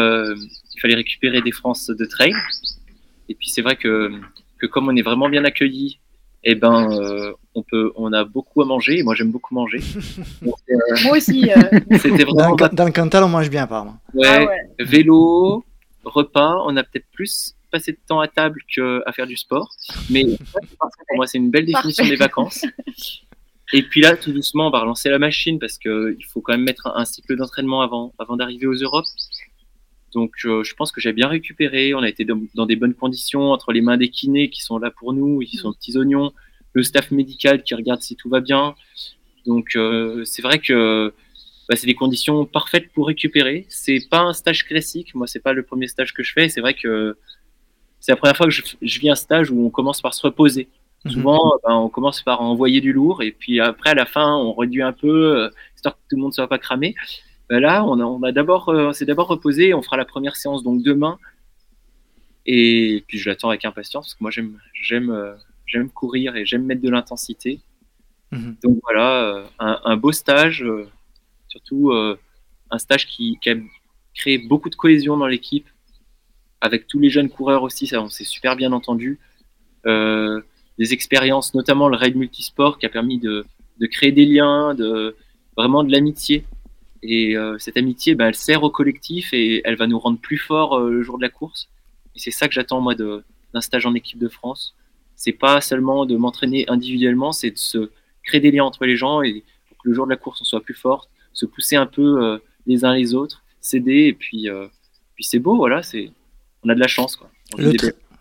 [0.75, 2.35] il fallait récupérer des France de trail.
[3.31, 4.11] Et puis c'est vrai que,
[4.59, 6.00] que comme on est vraiment bien accueilli
[6.43, 9.03] eh ben, euh, on peut, on a beaucoup à manger.
[9.03, 9.81] moi, j'aime beaucoup manger.
[10.43, 11.51] Euh, moi aussi.
[11.51, 11.81] Euh.
[11.99, 13.99] C'était vraiment dans, le Cantal, on mange bien, apparemment.
[14.15, 14.85] Ouais, ah ouais.
[14.85, 15.65] Vélo,
[16.05, 16.63] repas.
[16.65, 19.69] On a peut-être plus passé de temps à table qu'à faire du sport.
[20.11, 20.25] Mais
[20.79, 22.65] pour moi, c'est une belle définition des vacances.
[23.73, 26.65] Et puis là, tout doucement, on va relancer la machine parce qu'il faut quand même
[26.65, 29.07] mettre un, cycle d'entraînement avant, avant d'arriver aux Europes.
[30.13, 31.95] Donc, je pense que j'ai bien récupéré.
[31.95, 34.91] On a été dans, des bonnes conditions entre les mains des kinés qui sont là
[34.91, 36.33] pour nous, ils sont petits oignons,
[36.73, 38.75] le staff médical qui regarde si tout va bien.
[39.47, 41.13] Donc, euh, c'est vrai que
[41.69, 43.67] bah, c'est des conditions parfaites pour récupérer.
[43.69, 45.15] C'est pas un stage classique.
[45.15, 46.49] Moi, c'est pas le premier stage que je fais.
[46.49, 47.17] C'est vrai que
[48.01, 50.23] c'est la première fois que je, je, vis un stage où on commence par se
[50.23, 50.69] reposer.
[51.05, 51.13] Mhm.
[51.13, 54.53] Souvent, ben, on commence par envoyer du lourd et puis après, à la fin, on
[54.53, 56.95] réduit un peu, euh, histoire que tout le monde ne soit pas cramé.
[57.51, 59.75] Ben là, on, a, on d'abord, euh, s'est d'abord reposé.
[59.75, 61.19] On fera la première séance donc demain.
[62.47, 65.35] Et puis je l'attends avec impatience parce que moi j'aime, j'aime, euh,
[65.67, 67.61] j'aime courir et j'aime mettre de l'intensité.
[68.31, 68.57] Mhm.
[68.63, 70.65] Donc voilà, euh, un, beau stage,
[71.49, 71.93] surtout
[72.71, 73.57] un stage qui, qui, a
[74.15, 75.67] créé beaucoup de cohésion dans l'équipe,
[76.61, 79.19] avec tous les jeunes coureurs aussi, ça on s'est super bien entendu.
[79.85, 83.45] des expériences, notamment le raid multisport qui a permis de,
[83.81, 85.17] de créer des liens, de
[85.57, 86.45] vraiment de l'amitié
[87.03, 90.37] et euh, cette amitié, ben, elle sert au collectif et elle va nous rendre plus
[90.37, 91.69] forts euh, le jour de la course.
[92.15, 94.75] Et c'est ça que j'attends moi d'un stage en équipe de France.
[95.17, 97.91] C'est pas seulement de m'entraîner individuellement, c'est de se
[98.23, 100.45] créer des liens entre les gens et pour que le jour de la course on
[100.45, 104.49] soit plus fort, se pousser un peu euh, les uns les autres, s'aider et puis
[105.15, 106.11] puis c'est beau, voilà, c'est
[106.63, 107.31] on a de la chance quoi.
[107.59, 107.73] Le,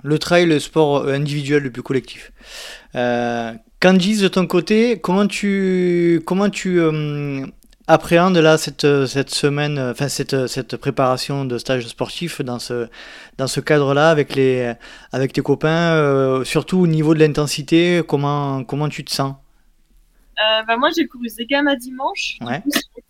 [0.03, 2.31] le, trail, le sport individuel le plus collectif.
[2.93, 6.79] Candice, de ton côté, comment tu comment tu
[7.89, 12.39] appréhende là cette, euh, cette semaine, euh, enfin cette, euh, cette préparation de stage sportif
[12.41, 12.87] dans ce,
[13.39, 14.73] dans ce cadre-là avec, les,
[15.11, 19.33] avec tes copains, surtout au niveau de l'intensité, comment, comment tu te sens?
[20.67, 22.37] Bah moi j'ai couru Zegama dimanche.
[22.41, 22.63] Ouais.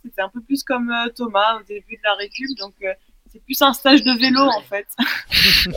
[0.03, 2.73] C'était un peu plus comme Thomas au début de la récup, donc
[3.31, 4.87] c'est plus un stage de vélo en fait.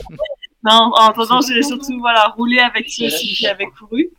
[0.63, 4.09] non, en attendant j'ai surtout voilà roulé avec ceux qui avaient couru.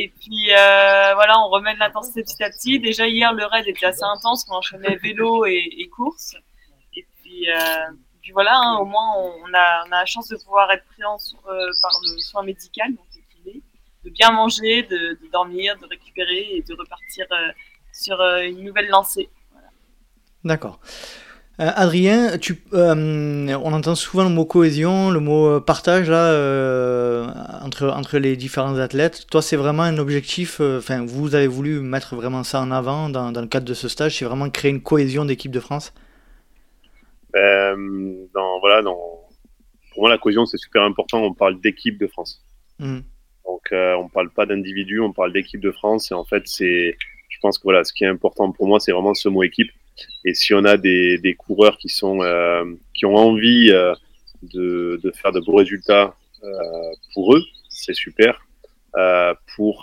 [0.00, 2.78] Et puis euh, voilà, on remet l'intensité petit à petit.
[2.78, 6.36] Déjà hier, le raid était assez intense, on enchaînait vélo et, course.
[6.94, 11.02] Et puis, euh, voilà, hein, au moins on a, la chance de pouvoir être pris
[11.02, 13.06] euh, par le soin médical, donc
[14.04, 17.26] de bien manger, de, dormir, de récupérer et de repartir
[17.92, 19.28] sur une nouvelle lancée.
[20.44, 20.78] D'accord.
[21.60, 26.30] Euh, Adrien, tu, euh, on entend souvent le mot cohésion, le mot euh, partage là,
[27.64, 29.26] entre, entre les différents athlètes.
[29.28, 33.32] Toi, c'est vraiment un objectif, enfin, vous avez voulu mettre vraiment ça en avant dans,
[33.32, 35.92] dans le cadre de ce stage, c'est vraiment créer une cohésion d'équipe de France?
[37.34, 38.96] Dans, voilà, dans,
[39.92, 41.22] Pour moi, la cohésion, c'est super important.
[41.24, 42.40] On parle d'équipe de France.
[42.78, 42.98] Mmh.
[43.44, 46.12] Donc, on ne parle pas d'individu, on parle d'équipe de France.
[46.12, 46.96] Et en fait, c'est,
[47.28, 49.70] je pense que voilà, ce qui est important pour moi, c'est vraiment ce mot équipe.
[50.28, 52.62] Et si on a des, coureurs qui, sont, euh,
[52.92, 53.94] qui ont envie euh,
[54.42, 56.14] de, de, faire de beaux résultats
[56.44, 58.32] euh, pour eux, c'est super.
[59.56, 59.74] pour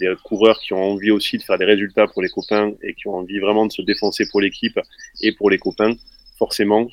[0.00, 3.08] des coureurs qui ont envie aussi de faire des résultats pour les copains et qui
[3.08, 4.78] ont envie vraiment de se défoncer pour l'équipe
[5.22, 5.94] et pour les copains,
[6.36, 6.84] forcément,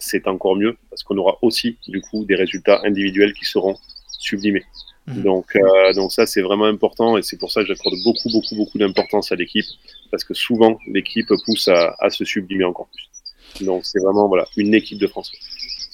[0.00, 3.76] c'est encore mieux parce qu'on aura aussi du coup des résultats individuels qui seront
[4.18, 4.64] sublimés.
[5.06, 5.22] Mhm.
[5.22, 8.54] Donc, euh, donc ça, c'est vraiment important et c'est pour ça que j'accorde beaucoup, beaucoup,
[8.54, 9.64] beaucoup d'importance à l'équipe
[10.10, 13.64] parce que souvent, l'équipe pousse à, à, se sublimer encore plus.
[13.64, 15.32] Donc, c'est vraiment voilà, une équipe de France.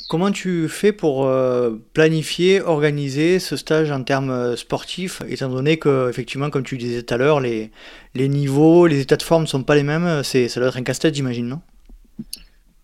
[0.08, 5.78] Comment tu fais pour euh, planifier, organiser ce stage en termes euh, sportifs, étant donné
[5.78, 7.70] que, effectivement, comme tu disais tout à l'heure, les,
[8.14, 10.78] les niveaux, les états de forme ne sont pas les mêmes c'est, Ça doit être
[10.78, 11.60] un casse-tête, j'imagine, non?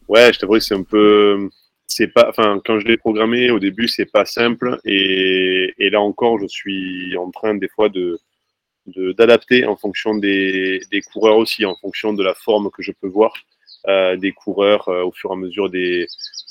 [0.08, 1.48] Ouais, je t'avoue, c'est un peu
[1.86, 4.78] c'est pas, enfin, quand je l'ai programmé au début, c'est pas simple.
[4.84, 8.18] Et, et, là encore, je suis en train des fois de
[9.16, 13.08] d'adapter en fonction des, des, coureurs aussi, en fonction de la forme que je peux
[13.08, 13.32] voir
[13.88, 16.06] euh, des coureurs euh, au fur et à mesure des,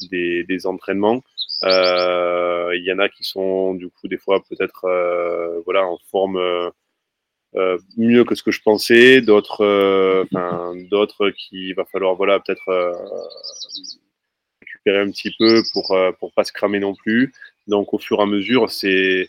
[0.10, 1.22] des, des entraînements.
[1.64, 5.98] Euh, il y en a qui sont du coup des fois peut-être euh, voilà en
[6.12, 6.38] forme
[7.56, 10.26] euh, mieux que ce que je pensais, d'autres
[10.90, 12.94] d'autres qui va falloir voilà peut-être
[14.86, 17.34] récupérer un petit peu pour pour pas se cramer non plus.
[17.68, 19.28] Donc au fur et à mesure, c'est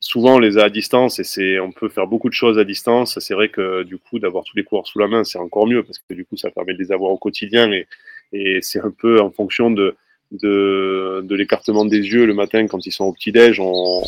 [0.00, 2.64] souvent on les a à distance et c'est on peut faire beaucoup de choses à
[2.64, 3.18] distance.
[3.20, 5.82] C'est vrai que du coup d'avoir tous les coureurs sous la main, c'est encore mieux
[5.82, 7.86] parce que du coup ça permet de les avoir au quotidien et,
[8.32, 9.96] et c'est un peu en fonction de
[10.30, 14.02] de, l'écartement des yeux le matin quand ils sont au petit-déj, on,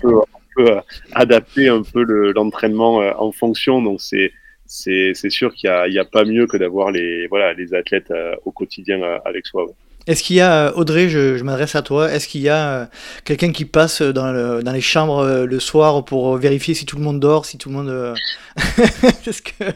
[0.00, 0.22] peut,
[0.56, 0.76] peut,
[1.12, 3.82] adapter un peu l'entraînement euh, en fonction.
[3.82, 4.32] Donc c'est
[4.70, 8.36] c'est sûr qu'il n'y a, a, pas mieux que d'avoir les, voilà, les athlètes euh,
[8.44, 9.66] au quotidien euh, avec soi.
[10.06, 12.88] Est-ce qu'il y a, Audrey, je, m'adresse à toi, est-ce qu'il y a
[13.24, 17.02] quelqu'un qui passe dans, le, dans, les chambres le soir pour vérifier si tout le
[17.02, 18.14] monde dort, si tout le monde...
[19.26, 19.66] est-ce qu'on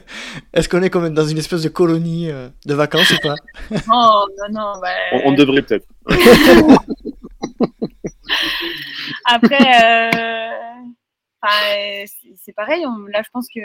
[0.55, 2.31] est, qu'on est comme dans une espèce de colonie
[2.65, 3.35] de vacances ou pas?
[3.93, 4.89] Oh non, non, bah...
[5.13, 5.87] on, on, devrait peut-être.
[9.27, 10.11] Après,
[12.37, 13.61] c'est pareil, là je pense que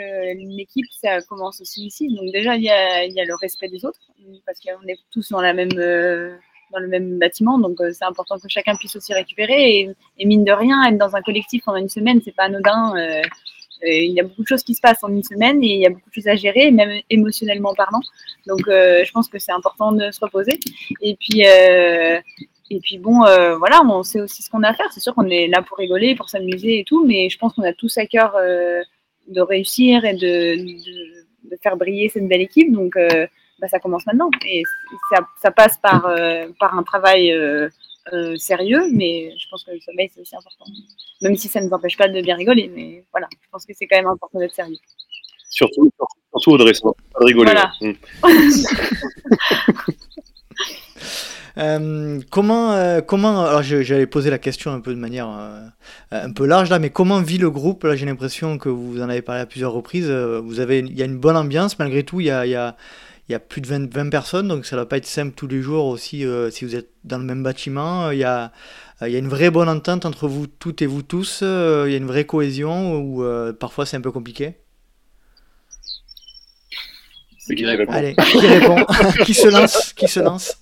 [0.56, 2.08] l'équipe, ça commence aussi ici.
[2.14, 4.00] Donc déjà, il y a, le respect des autres,
[4.46, 5.70] parce qu'on est tous dans la même
[6.72, 9.94] dans le même bâtiment, donc euh, c'est important que chacun puisse aussi récupérer.
[10.18, 12.94] Et, mine de rien, être dans un collectif pendant une semaine, c'est pas anodin.
[12.96, 13.22] Euh,
[13.82, 15.86] il y a beaucoup de choses qui se passent en une semaine et il y
[15.86, 18.00] a beaucoup de choses à gérer, même émotionnellement parlant.
[18.46, 20.60] Donc, euh, je pense que c'est important de se reposer.
[21.00, 21.44] Et puis,
[22.70, 23.20] et puis bon,
[23.58, 24.92] voilà, on sait aussi ce qu'on a à faire.
[24.92, 27.62] C'est sûr qu'on est là pour rigoler, pour s'amuser et tout, mais je pense qu'on
[27.62, 28.36] a tous à cœur
[29.28, 32.72] de réussir et de, de, de, faire briller cette belle équipe.
[32.72, 32.96] Donc,
[33.60, 34.30] bah, ça commence maintenant.
[34.46, 34.62] Et
[35.10, 37.68] ça, ça passe par, euh, par un travail euh,
[38.12, 40.64] euh, sérieux, mais je pense que le sommeil, c'est aussi important.
[41.20, 43.72] Même si ça ne nous empêche pas de bien rigoler, mais voilà, je pense que
[43.74, 44.78] c'est quand même important d'être sérieux.
[45.50, 45.90] Surtout,
[46.32, 47.52] surtout Audrey, pas de rigoler.
[47.52, 47.72] Voilà.
[47.80, 47.92] Mmh.
[51.58, 55.66] Euh, comment, euh, comment, alors j'allais poser la question un peu de manière euh,
[56.10, 57.84] un peu large là, mais comment vit le groupe?
[57.84, 60.10] Là, j'ai l'impression que vous en avez parlé à plusieurs reprises.
[60.10, 62.20] vous avez, il y a une bonne ambiance malgré tout.
[62.20, 64.86] Il y a, il y a, plus de 20, 20, personnes, donc ça ne va
[64.86, 68.10] pas être simple tous les jours aussi si vous êtes dans le même bâtiment.
[68.10, 68.52] Il y, a,
[69.02, 71.42] il y a une vraie bonne entente entre vous toutes et vous tous.
[71.42, 74.56] Il y a une vraie cohésion euh, parfois c'est un peu compliqué?
[77.50, 78.76] C'est qui répond Allez, qui répond
[79.24, 80.56] Qui se lance Qui se lance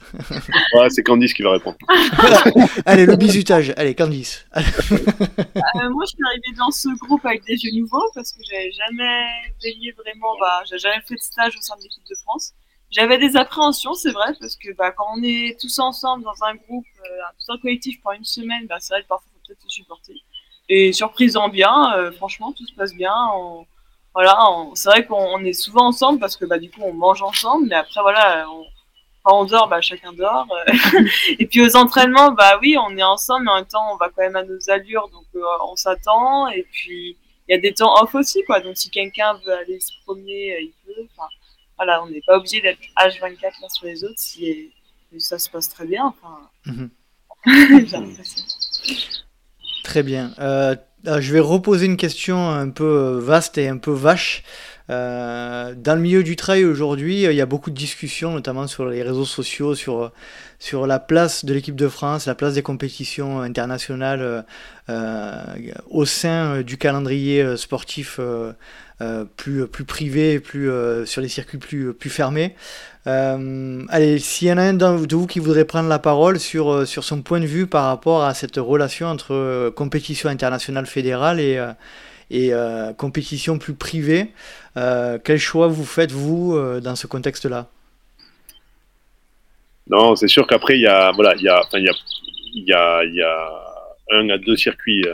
[0.72, 1.77] ouais, C'est Candice qui va répondre.
[2.87, 3.74] Allez, le bisutage.
[3.77, 4.46] Allez, Candice.
[4.59, 8.70] Euh, moi, je suis arrivée dans ce groupe avec des jeux nouveaux parce que j'avais
[8.72, 9.27] jamais
[9.62, 12.53] veillé vraiment, bah, j'ai jamais fait de stage au sein de l'équipe de France.
[12.90, 16.55] J'avais des appréhensions, c'est vrai, parce que bah, quand on est tous ensemble dans un
[16.55, 19.62] groupe, euh, un collectif pendant une semaine, bah, c'est vrai que parfois, il faut peut-être
[19.62, 20.14] se supporter.
[20.68, 23.14] Et surprise en bien, euh, franchement, tout se passe bien.
[23.35, 23.66] On
[24.14, 24.37] voilà,
[24.75, 27.77] c'est vrai qu'on est souvent ensemble parce que bah, du coup on mange ensemble, mais
[27.77, 28.64] après voilà, on,
[29.23, 30.47] quand on dort, bah, chacun dort.
[31.38, 34.09] et puis aux entraînements, bah oui, on est ensemble, mais en même temps on va
[34.09, 36.49] quand même à nos allures, donc euh, on s'attend.
[36.49, 37.16] Et puis
[37.49, 38.61] il y a des temps off aussi, quoi.
[38.61, 41.07] Donc si quelqu'un veut aller se promener, euh, il peut.
[41.16, 41.29] Enfin,
[41.77, 44.73] voilà, on n'est pas obligé d'être H24 l'un sur les autres si
[45.18, 46.07] ça se passe très bien.
[46.07, 46.90] Enfin, mhm.
[49.85, 50.35] Très bien.
[50.38, 50.77] Euh,
[51.09, 54.42] euh, je vais reposer une question un peu euh, vaste et un peu vache.
[54.90, 58.87] Euh, dans le milieu du trail aujourd'hui, il y a beaucoup de discussions, notamment sur
[58.87, 60.12] les réseaux sociaux, sur,
[60.59, 64.44] sur la place de l'équipe de France, la place des compétitions internationales
[65.90, 68.18] au sein du calendrier sportif
[69.37, 70.71] plus, plus privé, plus,
[71.07, 72.55] sur les circuits plus, plus fermés.
[73.07, 76.71] Euh, allez, s'il y en a un de vous qui voudrait prendre la parole sur,
[76.71, 80.85] euh, sur son point de vue par rapport à cette relation entre euh, compétition internationale
[80.85, 81.59] fédérale et,
[82.31, 82.53] et
[82.99, 84.33] compétition plus privée,
[84.75, 87.69] quel choix vous faites, vous, dans ce contexte-là?
[89.89, 93.51] Non, c'est sûr qu'après, il y a, voilà, il y a, y a, y a
[94.11, 95.07] un à deux circuits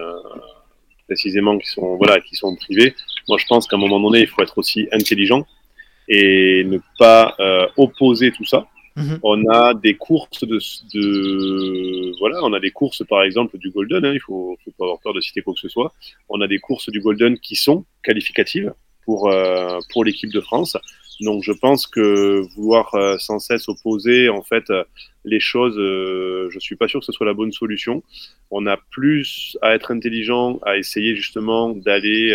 [1.07, 2.97] précisément qui sont, voilà, qui sont privés.
[3.29, 5.47] Moi, je pense qu'à un moment donné, il faut être aussi intelligent
[6.09, 8.67] et ne pas euh, opposer tout ça.
[8.97, 9.19] Mhm.
[9.23, 10.59] On a des courses de,
[10.95, 14.05] de, voilà, on a des courses par exemple du Golden.
[14.05, 15.93] Hein, il faut, faut pas avoir peur de citer quoi que ce soit.
[16.29, 18.73] On a des courses du Golden qui sont qualificatives
[19.05, 20.77] pour euh, pour l'équipe de France.
[21.21, 24.85] Donc je pense que vouloir euh, sans cesse opposer en fait euh,
[25.25, 28.03] les choses, euh, je suis pas sûr que ce soit la bonne solution.
[28.51, 32.31] On a plus à être intelligent, à essayer justement d'aller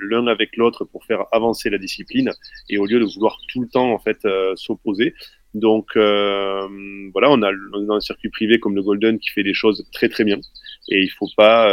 [0.00, 2.32] l'un avec l'autre pour faire avancer la discipline
[2.68, 4.26] et au lieu de vouloir tout le temps en fait
[4.56, 5.14] s'opposer.
[5.54, 9.86] Donc voilà, on a, a un circuit privé comme le Golden qui fait des choses
[9.92, 10.40] très très bien.
[10.88, 11.72] Et il faut pas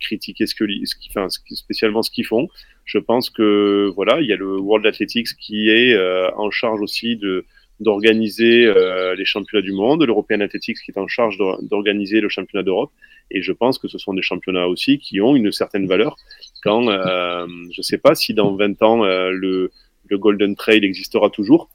[0.00, 0.64] critiquer ce que,
[1.10, 2.48] enfin, spécialement ce qu'ils font.
[2.84, 5.96] Je pense que voilà, il y a le World Athletics qui est
[6.36, 7.44] en charge aussi de
[7.80, 12.62] d'organiser euh, les championnats du monde, l'European Athletics qui est en charge d'organiser le championnat
[12.62, 12.92] d'Europe.
[13.30, 16.16] Et je pense que ce sont des championnats aussi qui ont une certaine valeur.
[16.62, 19.70] Quand euh, je ne sais pas si dans 20 ans euh, le,
[20.08, 21.70] le, Golden Trail existera toujours.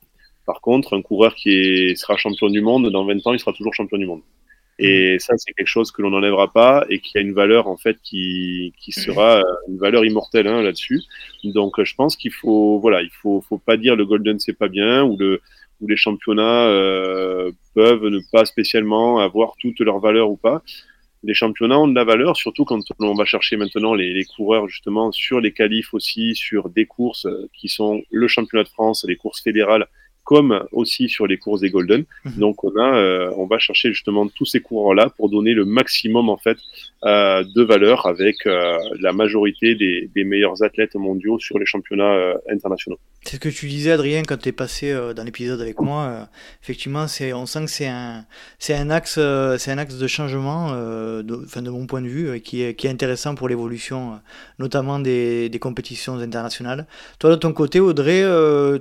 [0.45, 3.53] Par contre, un coureur qui est, sera champion du monde, dans 20 ans, il sera
[3.53, 4.21] toujours champion du monde.
[4.77, 7.77] Et ça, c'est quelque chose que l'on n'enlèvera pas et qui a une valeur en
[7.77, 11.01] fait qui, qui sera une valeur immortelle hein, là-dessus.
[11.45, 14.67] Donc, je pense qu'il faut, voilà, il faut, faut pas dire le golden c'est pas
[14.67, 15.41] bien ou le
[15.81, 20.63] où les championnats euh, peuvent ne pas spécialement avoir toute leur valeur ou pas.
[21.23, 24.67] Les championnats ont de la valeur, surtout quand on va chercher maintenant les, les coureurs
[24.67, 29.15] justement sur les qualifs aussi, sur des courses qui sont le championnat de France, les
[29.15, 29.87] courses fédérales
[30.25, 32.03] comme aussi sur les courses des Golden.
[32.25, 32.33] Mhm.
[32.37, 36.29] Donc on a, euh, on va chercher justement tous ces coureurs-là pour donner le maximum
[36.29, 36.57] en fait
[37.03, 42.33] euh, de valeur avec euh, la majorité des, des, meilleurs athlètes mondiaux sur les championnats
[42.51, 42.97] internationaux.
[43.21, 46.27] C'est ce que tu disais Adrien quand tu es passé dans l'épisode avec moi.
[46.63, 48.25] effectivement, c'est, on sent que c'est un,
[48.57, 49.19] c'est un axe,
[49.59, 52.87] c'est un axe de changement, de, enfin de mon point de vue, qui est, qui
[52.87, 54.19] est intéressant pour l'évolution,
[54.57, 56.87] notamment des, des compétitions internationales.
[57.19, 58.23] Toi de ton côté, Audrey,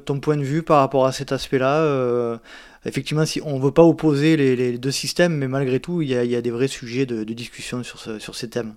[0.07, 1.83] ton point de vue par rapport à cette aspect-là.
[1.83, 2.38] Euh,
[2.85, 6.40] effectivement, si on veut pas opposer les, deux systèmes, mais malgré tout, il y a,
[6.40, 8.75] des vrais sujets de, discussion sur, ces thèmes.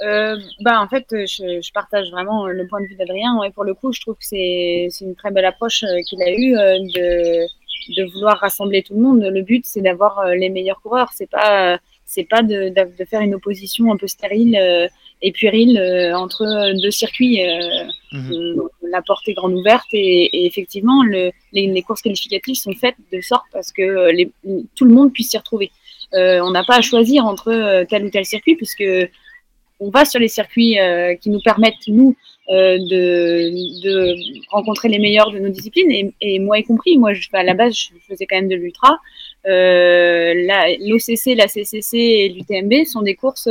[0.00, 3.42] Euh, bah, en fait, je, partage vraiment le point de vue d'Adrien.
[3.44, 6.30] Et pour le coup, je trouve que c'est une très belle approche euh, qu'il a
[6.30, 7.46] eue de,
[7.96, 9.22] de, vouloir rassembler tout le monde.
[9.22, 11.10] Le but, c'est d'avoir les meilleurs coureurs.
[11.14, 12.72] C'est pas c'est pas de,
[13.08, 14.58] faire une opposition un peu stérile
[15.22, 15.78] et puérile
[16.14, 17.40] entre deux circuits.
[18.12, 18.62] Mhm.
[18.90, 23.46] La porte est grande ouverte et, effectivement, le, les, courses qualificatives sont faites de sorte
[23.52, 24.30] parce que les,
[24.74, 25.70] tout le monde puisse s'y retrouver.
[26.14, 28.84] Euh, on n'a pas à choisir entre euh, tel ou tel circuit puisque
[29.80, 32.14] on va sur les circuits euh, qui nous permettent, nous,
[32.48, 32.78] de,
[33.82, 34.14] de,
[34.50, 35.90] rencontrer les meilleurs de nos disciplines.
[35.90, 38.56] Et, et moi y compris, moi, je, à la base, je faisais quand même de
[38.56, 38.98] l'ultra.
[39.44, 43.48] L'OCC, la, CCC et l'UTMB sont des courses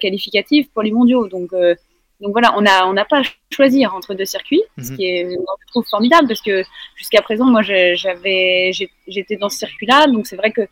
[0.00, 1.28] qualificatives pour les mondiaux.
[1.28, 1.52] Donc,
[2.22, 4.96] donc voilà, on n'a on a pas à choisir entre deux circuits, ce mhm.
[4.96, 6.62] qui est, je trouve formidable parce que
[6.94, 8.70] jusqu'à présent, moi, j'avais,
[9.08, 10.62] j'étais dans ce circuit-là, donc c'est vrai que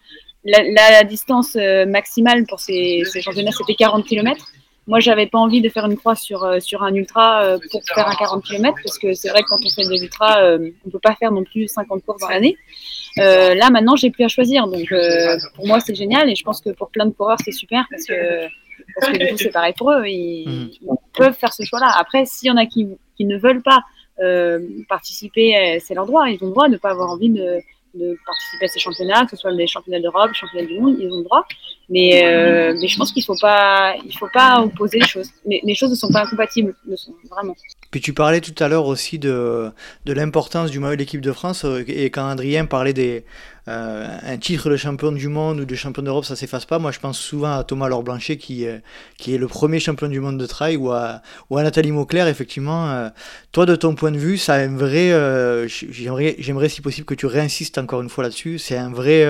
[0.45, 4.47] la, distance euh, maximale pour ces, ces championnats, c'était 40 km.
[4.87, 7.83] Moi, j'avais pas envie de faire une croix sur, euh, sur un ultra euh, pour
[7.85, 10.41] faire un 40 km parce que c'est vrai que quand on fait de l'ultra,
[10.87, 12.57] on peut pas faire non plus 50 courses dans l'année.
[13.17, 14.67] Là, maintenant, j'ai plus à choisir.
[14.67, 14.93] Donc,
[15.55, 18.05] pour moi, c'est génial et je pense que pour plein de coureurs, c'est super parce
[18.07, 18.49] que
[18.95, 20.07] parce que du coup, c'est pareil pour eux.
[20.07, 20.97] Ils, mhm.
[21.15, 21.93] peuvent faire ce choix-là.
[21.99, 23.83] Après, s'il y en a qui, qui ne veulent pas
[24.21, 26.29] euh, participer, euh, c'est leur droit.
[26.29, 27.59] Ils ont le droit de ne pas avoir envie de,
[27.95, 30.97] de, participer à ces championnats, que ce soit les championnats d'Europe, les championnats du monde,
[30.99, 31.45] ils ont le droit.
[31.91, 35.29] Mais, euh, mais je pense qu'il ne faut, faut pas opposer les choses.
[35.45, 37.55] Mais les choses ne sont pas incompatibles, ne sont vraiment.
[37.91, 39.71] Puis tu parlais tout à l'heure aussi de,
[40.07, 43.25] de l'importance du maillot de l'équipe de France, et quand Adrien parlait des,
[43.67, 46.79] euh, un titre de champion du monde ou de champion d'Europe, ça s'efface pas.
[46.79, 48.67] Moi, je pense souvent à Thomas Laure Blanchet, qui,
[49.19, 52.29] qui est le premier champion du monde de trail, ou à, ou à Nathalie Mauclair,
[52.29, 52.89] effectivement.
[52.91, 53.09] Euh,
[53.51, 55.11] toi, de ton point de vue, ça a un vrai.
[55.13, 58.59] Euh, j'aimerais, j'aimerais, si possible, que tu réinsistes encore une fois là-dessus.
[58.59, 59.27] C'est un vrai.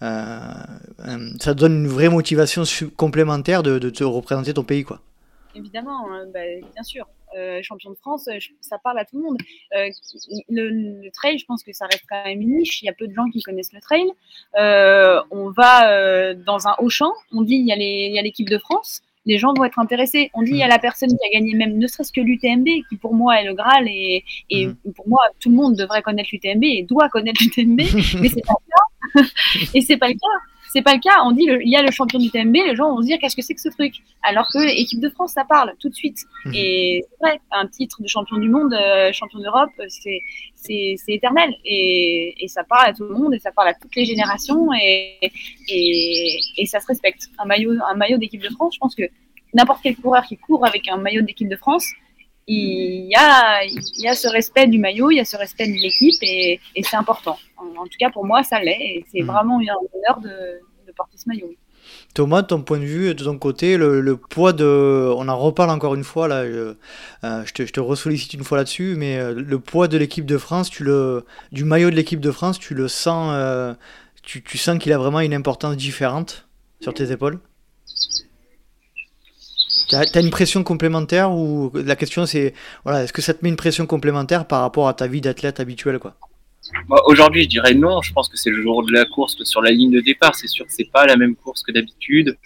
[0.00, 2.62] Ça donne une vraie motivation
[2.96, 5.00] complémentaire de, de te représenter ton pays, quoi.
[5.54, 6.40] Évidemment, hein, bah,
[6.74, 7.06] bien sûr.
[7.38, 9.36] Euh, champion de France, euh, ça parle à tout le monde.
[9.76, 9.88] Euh,
[10.48, 12.82] le, trail, je pense que ça reste quand même une niche.
[12.82, 14.10] Il y a peu de gens qui connaissent le trail.
[15.30, 19.02] on va dans un haut champ, on dit il y a l'équipe de France.
[19.26, 20.30] Les gens vont être intéressés.
[20.34, 22.66] On dit il y a la personne qui a gagné même ne serait-ce que l'UTMB,
[22.88, 24.76] qui pour moi est le Graal et, et mm.
[24.96, 27.76] pour moi tout le monde devrait connaître l'UTMB et doit connaître l'UTMB,
[28.20, 28.89] mais c'est pas cas.
[29.74, 30.46] et c'est pas le cas.
[30.72, 31.22] C'est pas le cas.
[31.24, 33.34] On dit il y a le champion du TMB, les gens vont se dire qu'est-ce
[33.34, 33.94] que c'est que ce truc?
[34.22, 36.18] Alors que équipe de France, ça parle tout de suite.
[36.44, 36.52] Mhm.
[36.54, 40.20] Et c'est vrai, un titre de champion du monde, euh, champion d'Europe, c'est
[40.54, 43.96] c'est éternel et, et, ça parle à tout le monde et ça parle à toutes
[43.96, 45.18] les générations et,
[45.68, 47.28] et, et ça se respecte.
[47.38, 49.04] Un maillot, un maillot d'équipe de France, je pense que
[49.54, 51.86] n'importe quel coureur qui court avec un maillot d'équipe de France,
[52.52, 55.68] il y, a, il y a ce respect du maillot, il y a ce respect
[55.68, 57.38] de l'équipe et, et c'est important.
[57.56, 59.26] En, tout cas, pour moi, ça l'est et c'est hmm.
[59.26, 61.54] vraiment un honneur de, de, porter ce maillot.
[62.12, 65.12] Thomas, ton point de vue, de ton côté, le, le poids de.
[65.16, 66.74] On en reparle encore une fois, là, je,
[67.24, 70.26] euh, je te, je te ressollicite une fois là-dessus, mais euh, le poids de l'équipe
[70.26, 73.32] de France, tu le, du maillot de l'équipe de France, tu le sens.
[73.34, 73.74] Euh,
[74.22, 76.48] tu, tu sens qu'il a vraiment une importance différente
[76.80, 77.38] sur tes épaules?
[79.90, 83.48] T'as as une pression complémentaire ou la question c'est voilà est-ce que ça te met
[83.48, 86.14] une pression complémentaire par rapport à ta vie d'athlète habituelle quoi?
[87.06, 89.72] Aujourd'hui je dirais non, je pense que c'est le jour de la course sur la
[89.72, 92.36] ligne de départ, c'est sûr que c'est pas la même course que d'habitude.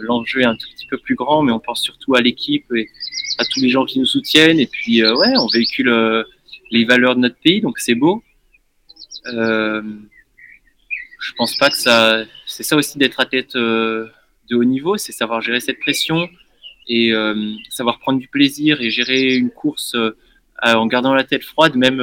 [0.00, 2.90] l'enjeu est un tout petit peu plus grand, mais on pense surtout à l'équipe et
[3.38, 4.60] à tous les gens qui nous soutiennent.
[4.60, 5.90] Et puis, ouais, on véhicule
[6.70, 8.22] les valeurs de notre pays, donc c'est beau.
[9.24, 9.82] je
[11.38, 12.24] pense pas que ça.
[12.44, 14.10] C'est ça aussi d'être athlète de
[14.52, 16.28] haut niveau, c'est savoir gérer cette pression
[16.86, 17.12] et
[17.70, 19.96] savoir prendre du plaisir et gérer une course
[20.62, 22.00] en gardant la tête froide, même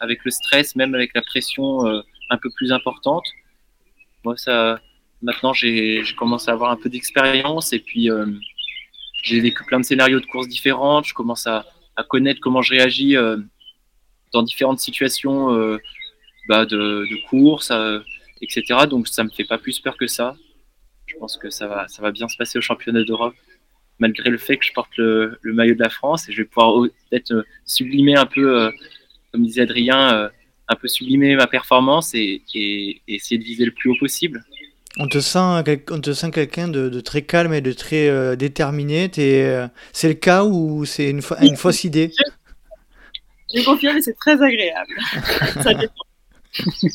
[0.00, 1.86] avec le stress, même avec la pression
[2.30, 3.24] un peu plus importante.
[4.24, 4.80] Moi, ça,
[5.22, 8.26] maintenant, j'ai commencé à avoir un peu d'expérience et puis euh,
[9.22, 11.06] j'ai vécu plein de scénarios de courses différentes.
[11.06, 11.66] Je commence à,
[11.96, 13.36] à connaître comment je réagis euh,
[14.32, 15.78] dans différentes situations euh,
[16.48, 17.72] bah, de, course,
[18.40, 18.86] etc.
[18.88, 20.36] Donc, ça me fait pas plus peur que ça.
[21.06, 23.34] Je pense que ça va, ça va bien se passer au championnat d'Europe,
[24.00, 26.48] malgré le fait que je porte le, le, maillot de la France et je vais
[26.48, 28.72] pouvoir peut-être sublimer un peu,
[29.30, 30.30] comme disait Adrien,
[30.70, 34.42] un peu sublimer ma performance et, et, essayer de viser le plus haut possible.
[34.98, 35.38] On te sent,
[35.90, 39.10] on te sent quelqu'un de, très calme et de très euh, déterminé.
[39.18, 42.12] Euh, c'est le cas ou c'est une, une, fausse idée?
[43.54, 44.94] Je confirme, c'est très agréable.
[45.62, 45.72] Ça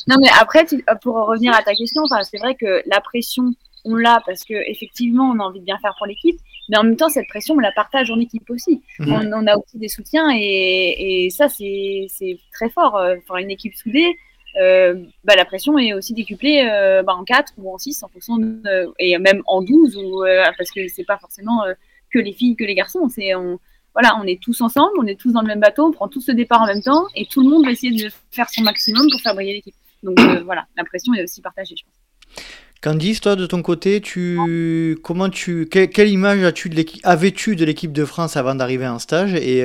[0.08, 0.66] non, mais après,
[1.02, 3.54] pour revenir à ta question, c'est vrai que la pression,
[3.86, 6.38] on l'a parce que effectivement, on a envie de bien faire pour l'équipe.
[6.70, 8.82] Mais en même temps, cette pression, on la partage en équipe aussi.
[9.00, 9.34] Mhm.
[9.34, 12.08] On, a aussi des soutiens et, et ça, c'est
[12.54, 12.96] très fort.
[12.96, 14.16] Enfin, une équipe soudée,
[14.58, 14.96] euh,
[15.26, 18.38] bah, la pression est aussi décuplée euh, bah, en 4 ou en 6 en fonction
[18.38, 21.64] de, et même en 12 ou, euh, parce que c'est pas forcément
[22.10, 23.60] que les filles que les garçons c'est on
[23.94, 26.22] voilà on est tous ensemble on est tous dans le même bateau on prend tous
[26.22, 29.06] ce départ en même temps et tout le monde va essayer de faire son maximum
[29.12, 32.46] pour faire briller l'équipe donc voilà la pression est aussi partagée je pense
[32.86, 37.66] Candice, toi de ton côté, tu comment tu quelle, image as-tu de l'équipe avais-tu de
[37.66, 39.62] l'équipe de France avant d'arriver en stage et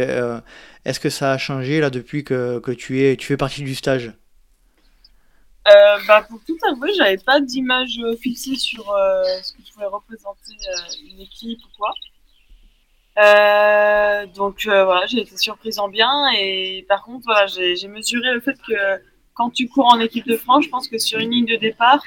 [0.87, 3.75] est-ce que ça a changé là depuis que, que tu es tu fais partie du
[3.75, 4.15] stage?
[5.69, 9.85] Euh, bah, pour tout avouer, j'avais pas d'image euh, fixée sur euh, ce que pouvais
[9.85, 10.55] représenter
[11.13, 11.93] une équipe ou quoi.
[14.35, 18.57] donc voilà, j'ai été surprise en bien et par contre voilà, j'ai mesuré le fait
[18.67, 19.03] que
[19.35, 22.03] quand tu cours en équipe de France, je pense que sur une ligne de départ,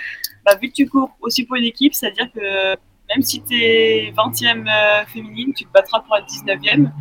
[0.45, 2.71] bah, vu que tu cours aussi pour une équipe, c'est-à-dire que
[3.09, 6.91] même si tu es 20e féminine, tu te battras pour être 19e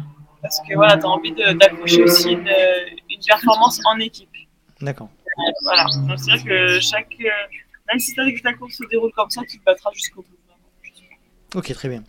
[0.43, 2.49] parce que voilà, tu as envie d'accrocher aussi une,
[3.09, 4.29] une performance en équipe.
[4.81, 5.09] D'accord.
[5.63, 5.87] Voilà.
[6.07, 7.15] Donc c'est vrai que chaque.
[7.21, 7.29] Euh,
[7.89, 11.59] même si ta course se déroule comme ça, tu te battras jusqu'au bout.
[11.59, 12.03] Ok, très bien.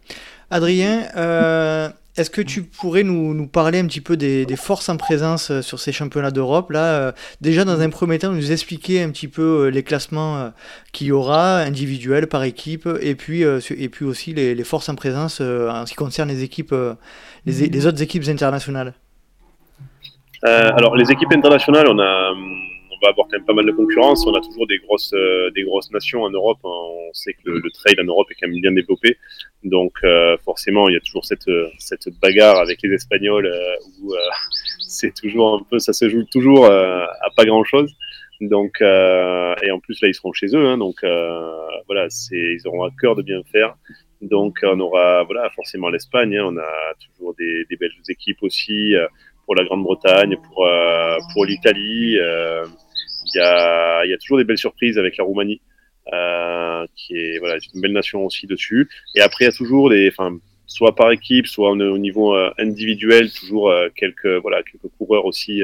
[0.49, 5.51] Adrien, euh, est-ce que tu pourrais nous, parler un petit peu des, forces en présence
[5.51, 9.27] euh, sur ces championnats d'Europe Là, déjà dans un premier temps, nous expliquer un petit
[9.27, 10.51] peu les classements
[10.91, 15.41] qu'il y aura, individuels, par équipe, et puis, et puis aussi les, forces en présence
[15.41, 16.75] en ce qui concerne les équipes,
[17.45, 18.93] les, autres équipes internationales.
[20.43, 22.33] alors, les équipes internationales, on a
[23.03, 24.25] va avoir quand même pas mal de concurrence.
[24.25, 26.57] On a toujours des grosses, euh, des grosses nations en Europe.
[26.63, 29.17] On sait que le, trail en Europe est quand même bien développé.
[29.63, 31.49] Donc euh, forcément, il y a toujours cette,
[31.79, 34.13] cette bagarre avec les Espagnols euh, où
[34.87, 37.91] c'est toujours un peu, ça se joue toujours à pas grand-chose.
[38.41, 40.67] Donc et en plus là, ils seront chez eux.
[40.67, 41.03] Hein, donc
[41.87, 43.75] voilà, c'est, ils auront à cœur de bien faire.
[44.21, 46.37] Donc on aura voilà forcément l'Espagne.
[46.37, 46.45] Hein.
[46.45, 48.95] on a toujours des, belles équipes aussi
[49.45, 50.67] pour la Grande-Bretagne, pour,
[51.33, 52.17] pour l'Italie.
[52.19, 52.65] Euh,
[53.33, 55.61] il y a, y a, toujours des belles surprises avec la Roumanie,
[56.11, 58.89] euh, qui est voilà, une belle nation aussi dessus.
[59.15, 60.37] Et après, il y a toujours des, enfin,
[60.67, 65.61] soit par équipe, soit au niveau euh, individuel, toujours euh, quelques voilà quelques coureurs aussi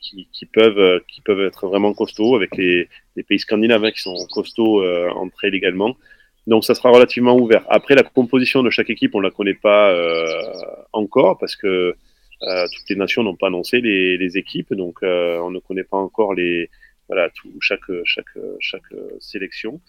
[0.00, 2.88] qui, qui, peuvent qui peuvent être vraiment costauds avec les,
[3.28, 5.96] pays scandinaves hein, qui sont costauds en trail également.
[6.46, 7.64] Donc ça sera relativement ouvert.
[7.68, 9.92] Après la composition de chaque équipe, on la connaît pas
[10.92, 11.96] encore parce que
[12.40, 16.70] toutes les nations n'ont pas annoncé les, équipes, donc on ne connaît pas encore les,
[17.12, 18.90] voilà, tout, chaque, chaque, chaque
[19.20, 19.80] sélection.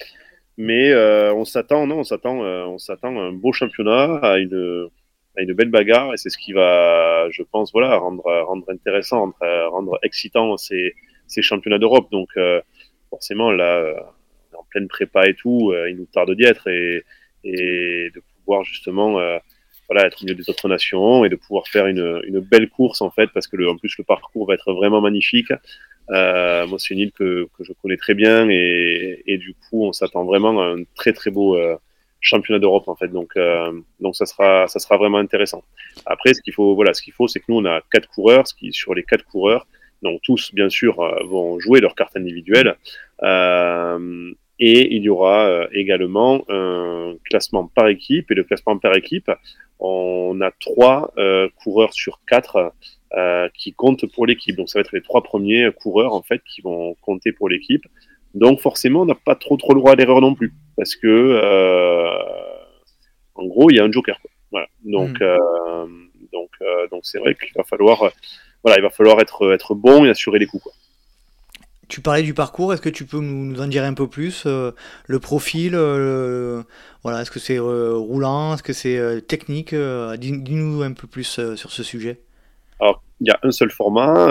[0.58, 2.40] Mais euh, on s'attend, non, on s'attend,
[2.76, 4.90] on s'attend à un beau championnat, à une,
[5.38, 9.20] à une belle bagarre, et c'est ce qui va, je pense, voilà, rendre, rendre intéressant,
[9.22, 10.96] rendre, rendre excitant ces,
[11.28, 12.12] ces championnats d'Europe.
[12.12, 12.30] Donc,
[13.10, 13.96] forcément, là,
[14.54, 17.04] en pleine prépa et tout, il nous tarde d'y être et,
[17.44, 19.20] et de pouvoir justement
[19.90, 23.02] voilà, être au milieu des autres nations et de pouvoir faire une, une belle course
[23.02, 25.52] en fait, parce que le, en plus le parcours va être vraiment magnifique.
[26.10, 29.86] Euh, moi, c'est une île que, que, je connais très bien et, et du coup,
[29.86, 31.78] on s'attend vraiment à un très très beau euh,
[32.24, 33.10] championnat d'Europe en fait.
[33.10, 35.64] Donc, euh, donc ça sera ça sera vraiment intéressant.
[36.06, 38.48] Après, ce qu'il faut voilà, ce qu'il faut, c'est que nous on a quatre coureurs,
[38.48, 39.68] ce qui sur les quatre coureurs,
[40.02, 42.76] donc tous bien sûr euh, vont jouer leur carte individuelle.
[43.22, 48.32] Euh, et il y aura euh, également un classement par équipe.
[48.32, 49.32] Et le classement par équipe,
[49.80, 52.74] on a trois euh, coureurs sur quatre
[53.16, 54.56] euh, qui comptent pour l'équipe.
[54.56, 57.86] Donc ça va être les trois premiers coureurs en fait qui vont compter pour l'équipe.
[58.34, 61.08] Donc forcément, on n'a pas trop trop le droit à l'erreur non plus, parce que
[61.08, 62.10] euh,
[63.36, 64.20] en gros, il y a un joker.
[64.22, 64.32] Quoi.
[64.52, 64.68] Voilà.
[64.86, 65.24] Donc Mm.
[65.24, 65.86] euh,
[66.32, 68.12] donc euh, donc c'est vrai qu'il va falloir
[68.64, 70.64] voilà, il va falloir être être bon et assurer les coups.
[70.64, 70.74] Quoi.
[71.90, 74.72] Tu parlais du parcours, est-ce que tu peux nous, en dire un peu plus euh,
[75.08, 76.64] Le profil, euh,
[77.04, 81.40] voilà, est-ce que c'est euh, roulant, est-ce que c'est technique dis- Dis-nous un peu plus
[81.56, 82.22] sur ce sujet.
[82.80, 84.28] Alors, il y a un seul format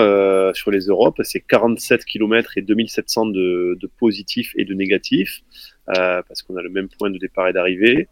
[0.54, 5.42] sur les Europes, c'est 47 km et 2700 de, de positifs et de négatifs,
[5.86, 8.08] parce qu'on a le même point de départ et d'arrivée.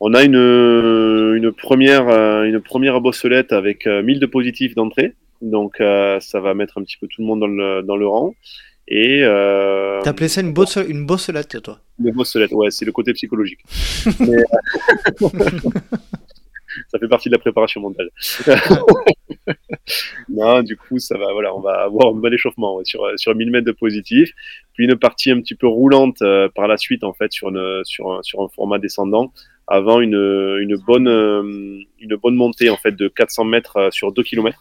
[0.00, 5.14] On a une, une, première, une première bosselette avec euh, 1000 de positifs d'entrée,
[5.50, 8.06] donc euh, ça va mettre un petit peu tout le monde dans le, dans le
[8.06, 8.34] rang.
[8.88, 13.12] Et euh, appelé ça une, bosse, une bosselette, toi une bosselette, ouais, c'est le côté
[13.14, 13.60] psychologique.
[14.20, 15.28] Mais, euh,
[16.88, 18.10] ça fait partie de la préparation mentale.
[20.28, 23.34] non, du coup, ça va, voilà, on va avoir un bon échauffement ouais, sur, sur
[23.34, 24.30] 1000 mètres de positif,
[24.74, 27.82] puis une partie un petit peu roulante euh, par la suite, en fait, sur, une,
[27.84, 29.32] sur, un, sur un format descendant,
[29.68, 30.14] avant une,
[30.60, 31.42] une, bonne, euh,
[32.00, 34.60] une bonne montée, en fait, de 400 mètres euh, sur 2 km,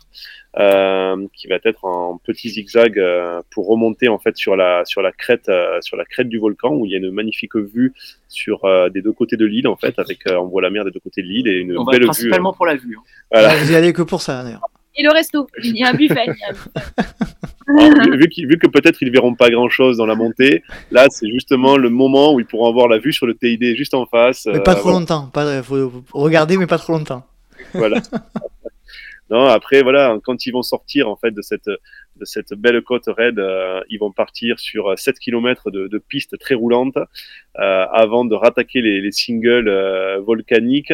[0.57, 5.01] euh, qui va être en petit zigzag euh, pour remonter, en fait, sur la, sur
[5.03, 7.93] la crête, euh, sur la crête du volcan, où il y a une magnifique vue
[8.29, 10.85] sur euh, des deux côtés de l'île, en fait, avec, euh, on voit la mer
[10.85, 12.05] des deux côtés de l'île et une On va belle vue.
[12.07, 12.97] principalement pour la vue.
[12.97, 13.03] hein.
[13.31, 13.55] Voilà.
[13.57, 14.61] Vous y allez que pour ça, d'ailleurs.
[14.97, 16.25] Et le resto, il y a un buffet.
[17.67, 21.07] Alors, vu, qu'ils- vu que peut-être ils verront pas grand chose dans la montée, là
[21.09, 24.05] c'est justement le moment où ils pourront avoir la vue sur le TID juste en
[24.05, 24.45] face.
[24.45, 24.99] Mais euh, pas trop voilà.
[24.99, 25.27] longtemps.
[25.33, 27.25] Pas, faut regarder, mais pas trop longtemps.
[27.73, 28.01] voilà.
[29.31, 31.69] non, après voilà, quand ils vont sortir en fait de cette
[32.17, 36.37] de cette belle côte raide, euh, ils vont partir sur 7 km de, de pistes
[36.39, 40.93] très roulantes euh, avant de rattaquer les, les singles euh, volcaniques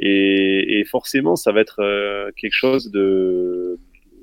[0.00, 3.78] et, et forcément ça va être euh, quelque chose de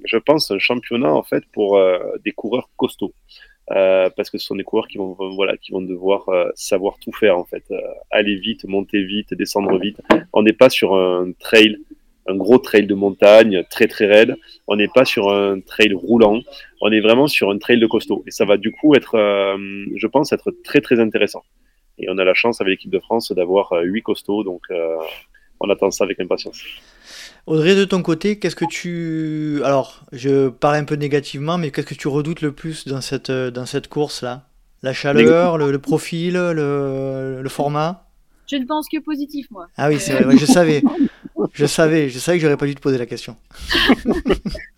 [0.05, 3.13] je pense un championnat en fait pour euh, des coureurs costauds.
[3.71, 6.97] Euh, parce que ce sont des coureurs qui vont voilà qui vont devoir euh, savoir
[6.99, 7.63] tout faire en fait.
[7.71, 7.79] Euh,
[8.11, 10.01] aller vite monter vite descendre vite.
[10.33, 11.77] On n'est pas sur un trail
[12.27, 14.35] un gros trail de montagne très très raide.
[14.67, 16.41] On n'est pas sur un trail roulant.
[16.81, 18.23] On est vraiment sur un trail de costaud.
[18.27, 19.57] Et ça va du coup être euh,
[19.95, 21.43] je pense être très très intéressant.
[21.97, 24.43] Et on a la chance avec l'équipe de France d'avoir euh, huit costauds.
[24.43, 24.97] Donc euh,
[25.59, 26.63] on attend ça avec impatience
[27.45, 29.61] Audrey, de ton côté, qu'est-ce que tu.
[29.65, 33.29] Alors, je parle un peu négativement, mais qu'est-ce que tu redoutes le plus dans cette,
[33.29, 34.47] euh, dans cette course-là?
[34.81, 38.05] La chaleur, le, le profil, le, le format?
[38.49, 39.67] Je ne pense que positif, moi.
[39.77, 40.83] Ah oui, c'est vrai, je savais.
[41.53, 43.35] Je savais, je savais que j'aurais pas dû te poser la question.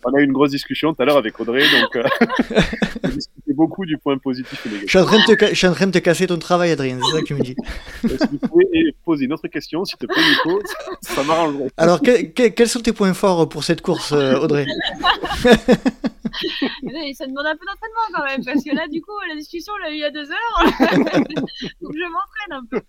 [0.04, 2.02] on a eu une grosse discussion tout à l'heure avec Audrey donc euh,
[3.04, 5.48] on discutait beaucoup du point positif et Je négatif suis en train de te, ca-
[5.50, 7.40] je suis en train de te casser ton travail, Adrien, c'est ça que tu me
[7.42, 7.56] dis.
[8.02, 12.00] si vous pouvez poser une autre question s'il te plaît Nico ça, ça m'arrangerait Alors,
[12.02, 14.66] que- que- quels sont tes points forts pour cette course, euh, Audrey
[17.14, 19.78] Ça demande un peu d'entraînement quand même, parce que là, du coup, la discussion, on
[19.84, 20.64] l'a eu il y a deux heures.
[21.80, 22.80] Donc je m'entraîne un peu.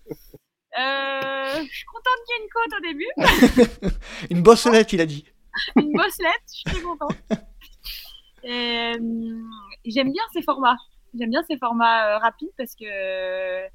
[0.76, 3.96] Euh, je suis contente qu'il y ait une côte au début,
[4.30, 5.24] Une bosselette, il a dit.
[5.76, 7.16] une bosselette, je suis très contente.
[8.44, 9.42] Et, euh,
[9.86, 10.76] J'aime bien ces formats.
[11.18, 13.66] J'aime bien ces formats euh, rapides parce que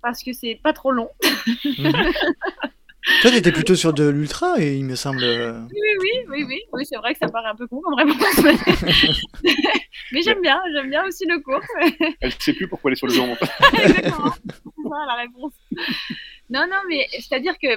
[0.00, 1.10] parce que c'est pas trop long.
[1.64, 2.12] Mhm.
[3.20, 5.24] Toi, t'étais plutôt sur de l'ultra, et il me semble.
[5.24, 8.44] Oui, oui, oui, oui, oui, c'est vrai que ça paraît un peu con comme réponse.
[10.12, 11.60] Mais, j'aime bien, j'aime bien aussi le cours.
[12.20, 13.36] elle ne sait plus pourquoi elle est sur le jambon
[13.72, 14.32] Exactement.
[14.92, 15.52] Ça la réponse.
[16.50, 17.68] Non, non, mais c'est-à-dire que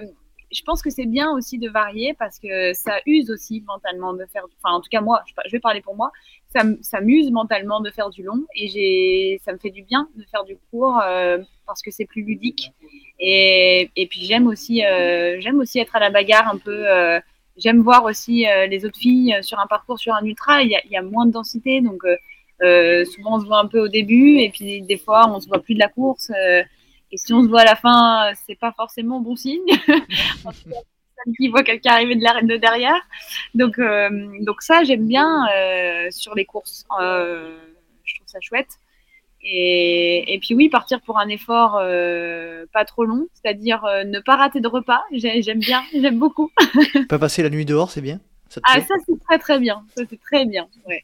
[0.52, 4.26] je pense que c'est bien aussi de varier parce que ça use aussi mentalement de
[4.26, 4.44] faire.
[4.62, 6.12] Enfin, en tout cas, moi, je vais parler pour moi.
[6.54, 10.24] Ça, ça m'use mentalement de faire du long et ça me fait du bien de
[10.32, 12.72] faire du court euh, parce que c'est plus ludique.
[13.20, 16.90] Et, et puis j'aime aussi, euh, aussi être à la bagarre un peu.
[16.90, 17.20] euh,
[17.58, 20.62] j'aime voir aussi les autres filles sur un parcours sur un ultra.
[20.64, 22.04] Il y a, il y a moins de densité, donc
[23.14, 25.62] souvent on se voit un peu au début et puis des fois on se voit
[25.62, 26.32] plus de la course.
[27.16, 29.62] Euh, et si on se voit à la fin, c'est pas forcément bon signe.
[30.46, 33.00] En tout cas, qui voit quelqu'un arriver de, la- de derrière.
[33.56, 34.10] Donc, euh,
[34.42, 36.86] donc ça, j'aime bien euh, sur les courses.
[37.02, 37.58] Euh,
[38.04, 38.68] je trouve ça chouette.
[39.48, 44.20] Et, et puis oui, partir pour un effort euh, pas trop long, c'est-à-dire euh, ne
[44.20, 45.04] pas rater de repas.
[45.12, 46.52] J'ai- J'aime bien, j'aime beaucoup.
[47.10, 48.20] Pas passer la nuit dehors, c'est bien?
[48.50, 49.84] Ça Ah, ça c'est très très bien.
[49.96, 50.68] Ça c'est très bien.
[50.88, 51.04] Ouais.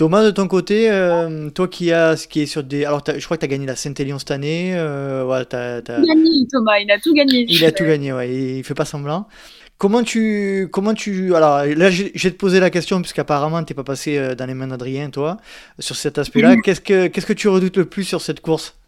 [0.00, 2.86] Thomas, de ton côté, euh, toi qui as qui est sur des.
[2.86, 4.72] Alors, je crois que tu as gagné la Saint-Élion cette année.
[4.74, 6.78] euh, voilà, t'as- t'as- Tout gagné, Thomas.
[6.78, 7.44] Il a tout gagné.
[7.46, 9.28] Il a tout gagné, ouais, il fait pas semblant.
[9.76, 14.16] Comment tu, comment tu, alors là, vais te poser la question puisqu'apparemment t'es pas passé
[14.16, 15.36] euh, dans les mains d'Adrien, toi,
[15.78, 16.52] sur cet aspect-là.
[16.62, 18.78] Qu'est-ce que, qu'est-ce que tu redoutes le plus sur cette course?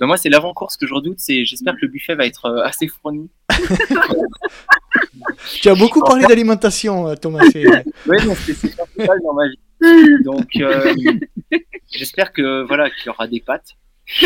[0.00, 1.18] Ben, moi, c'est l'avant-course que je redoute.
[1.18, 3.28] C'est, j'espère que le buffet va être assez fourni.
[5.60, 7.44] Tu as beaucoup parlé d'alimentation, Thomas.
[7.52, 7.64] c'est-
[8.06, 9.58] Ouais, non, c'est, c'est ma vie.
[10.24, 10.94] Donc, euh,
[11.92, 13.76] j'espère que voilà qu'il y aura des pattes.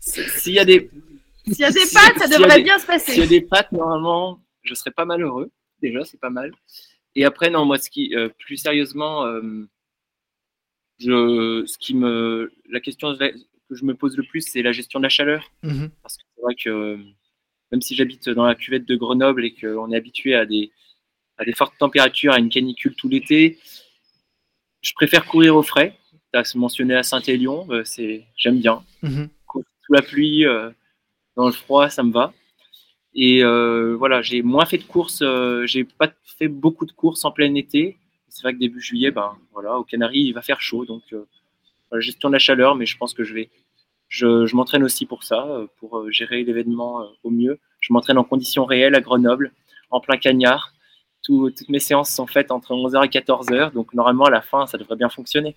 [0.00, 0.90] S'il y a des
[1.46, 3.12] S'il y a des pattes, ça devrait des- bien se passer.
[3.12, 5.50] S'il y a des pattes, normalement, je serais pas malheureux.
[5.80, 6.52] Déjà, c'est pas mal.
[7.14, 9.68] Et après, non, moi, ce qui, euh, plus sérieusement, euh,
[10.98, 14.98] je, ce qui me, la question que je me pose le plus, c'est la gestion
[15.00, 15.50] de la chaleur.
[15.62, 15.90] Mhm.
[16.02, 16.98] Parce que c'est vrai que euh,
[17.72, 20.70] même si j'habite dans la cuvette de Grenoble et qu'on est habitué à des,
[21.36, 23.58] à des fortes températures, à une canicule tout l'été,
[24.80, 25.98] je préfère courir au frais.
[26.32, 29.28] Tu as mentionné à Saint-Élion, euh, c'est, j'aime bien Mhm.
[29.52, 30.70] sous la pluie, euh,
[31.36, 32.32] dans le froid, ça me va.
[33.14, 37.24] Et euh, voilà, j'ai moins fait de courses, euh, j'ai pas fait beaucoup de courses
[37.24, 37.96] en plein été.
[38.28, 41.24] C'est vrai que début juillet, ben voilà, aux Canaries, il va faire chaud, donc euh,
[42.00, 43.50] gestion de la chaleur, mais je pense que je vais,
[44.08, 47.58] je, je m'entraîne aussi pour ça, euh, pour euh, gérer l'événement euh, au mieux.
[47.80, 49.52] Je m'entraîne en conditions réelles à Grenoble,
[49.90, 50.72] en plein cagnard.
[51.22, 54.66] Tout- toutes mes séances sont faites entre 11h et 14h, donc normalement à la fin,
[54.66, 55.56] ça devrait bien fonctionner.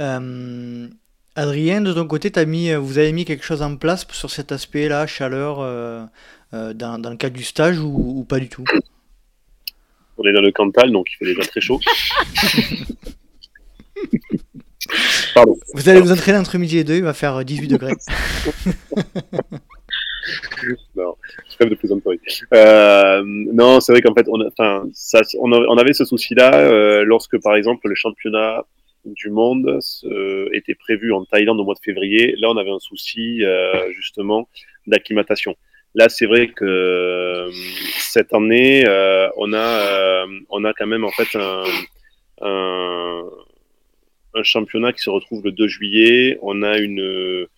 [0.00, 0.88] Euh,
[1.34, 4.52] Adrien, de ton côté, t'as mis, vous avez mis quelque chose en place sur cet
[4.52, 6.04] aspect-là, chaleur, euh,
[6.54, 8.64] euh, dans, dans le cadre du stage ou, ou pas du tout?
[10.18, 11.80] On est dans le Cantal, donc il fait déjà très chaud.
[15.34, 15.56] Pardon.
[15.74, 17.92] Vous allez vous entraîner entre midi et deux, il va faire 18 degrés.
[20.96, 21.16] Non,
[21.50, 22.20] je rêve de plaisanterie.
[22.54, 24.50] Euh, non, c'est vrai qu'en fait, on, a-
[24.94, 28.64] ça, on, a- on avait ce souci-là euh, lorsque, par exemple, le championnat
[29.04, 32.36] du monde euh, était prévu en Thaïlande au mois de février.
[32.38, 34.48] Là, on avait un souci euh, justement
[34.86, 35.56] d'acclimatation.
[35.94, 37.50] Là, c'est vrai que euh,
[37.98, 41.64] cette année, euh, on a, euh, on a quand même en fait un,
[42.42, 43.22] un,
[44.34, 46.38] un championnat qui se retrouve le 2 juillet.
[46.42, 47.48] On a une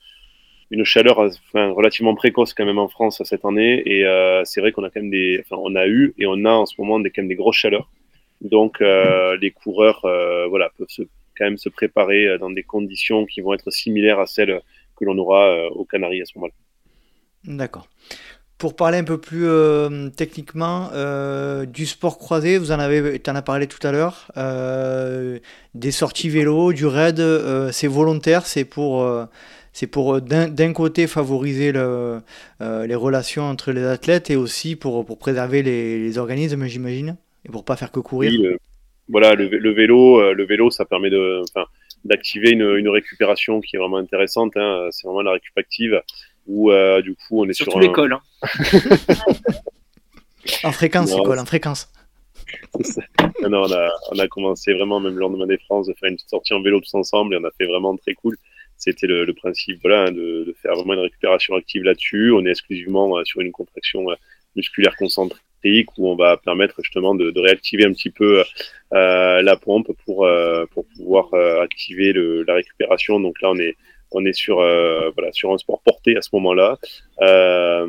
[0.70, 4.72] une chaleur enfin, relativement précoce quand même en France cette année et euh, c'est vrai
[4.72, 6.98] qu'on a quand même des enfin on a eu et on a en ce moment
[7.00, 7.90] des quand même des grosses chaleurs
[8.40, 10.88] donc euh, les coureurs euh, voilà peuvent
[11.36, 14.60] quand même se préparer dans des conditions qui vont être similaires à celles
[14.96, 16.54] que l'on aura aux Canaries à ce moment-là.
[17.44, 17.88] D'accord.
[18.58, 23.34] Pour parler un peu plus euh, techniquement euh, du sport croisé, vous en avez, en
[23.34, 25.38] as parlé tout à l'heure, euh,
[25.74, 27.20] des sorties vélo, du raid,
[27.72, 29.06] c'est volontaire, c'est pour,
[29.72, 32.20] c'est pour d'un côté favoriser le,
[32.60, 37.64] les relations entre les athlètes et aussi pour, préserver les, les organismes, j'imagine, et pour
[37.64, 38.30] pas faire que courir.
[38.30, 38.58] Oui, le-
[39.08, 41.42] voilà le, vé- le vélo le vélo ça permet de
[42.04, 44.88] d'activer une, une récupération qui est vraiment intéressante hein.
[44.92, 46.00] c'est vraiment la récup active
[46.46, 48.12] où euh, du coup on est Surtout sur un- l'école.
[48.14, 48.20] Hein.
[50.62, 51.88] En fréquence, en fréquence.
[53.42, 56.08] Non, non, on, a, on a commencé vraiment, même le lendemain des France, de faire
[56.10, 58.36] une petite sortie en vélo tous ensemble et on a fait vraiment très cool.
[58.76, 62.32] C'était le, le principe voilà, hein, de, de faire vraiment une récupération active là-dessus.
[62.32, 64.14] On est exclusivement euh, sur une contraction euh,
[64.56, 68.44] musculaire concentrique où on va permettre justement de, de réactiver un petit peu
[68.92, 73.18] euh, la pompe pour, euh, pour pouvoir euh, activer le, la récupération.
[73.20, 73.74] Donc là, on est,
[74.14, 76.78] on est sur, euh, voilà, sur un sport porté à ce moment-là.
[77.20, 77.86] Euh,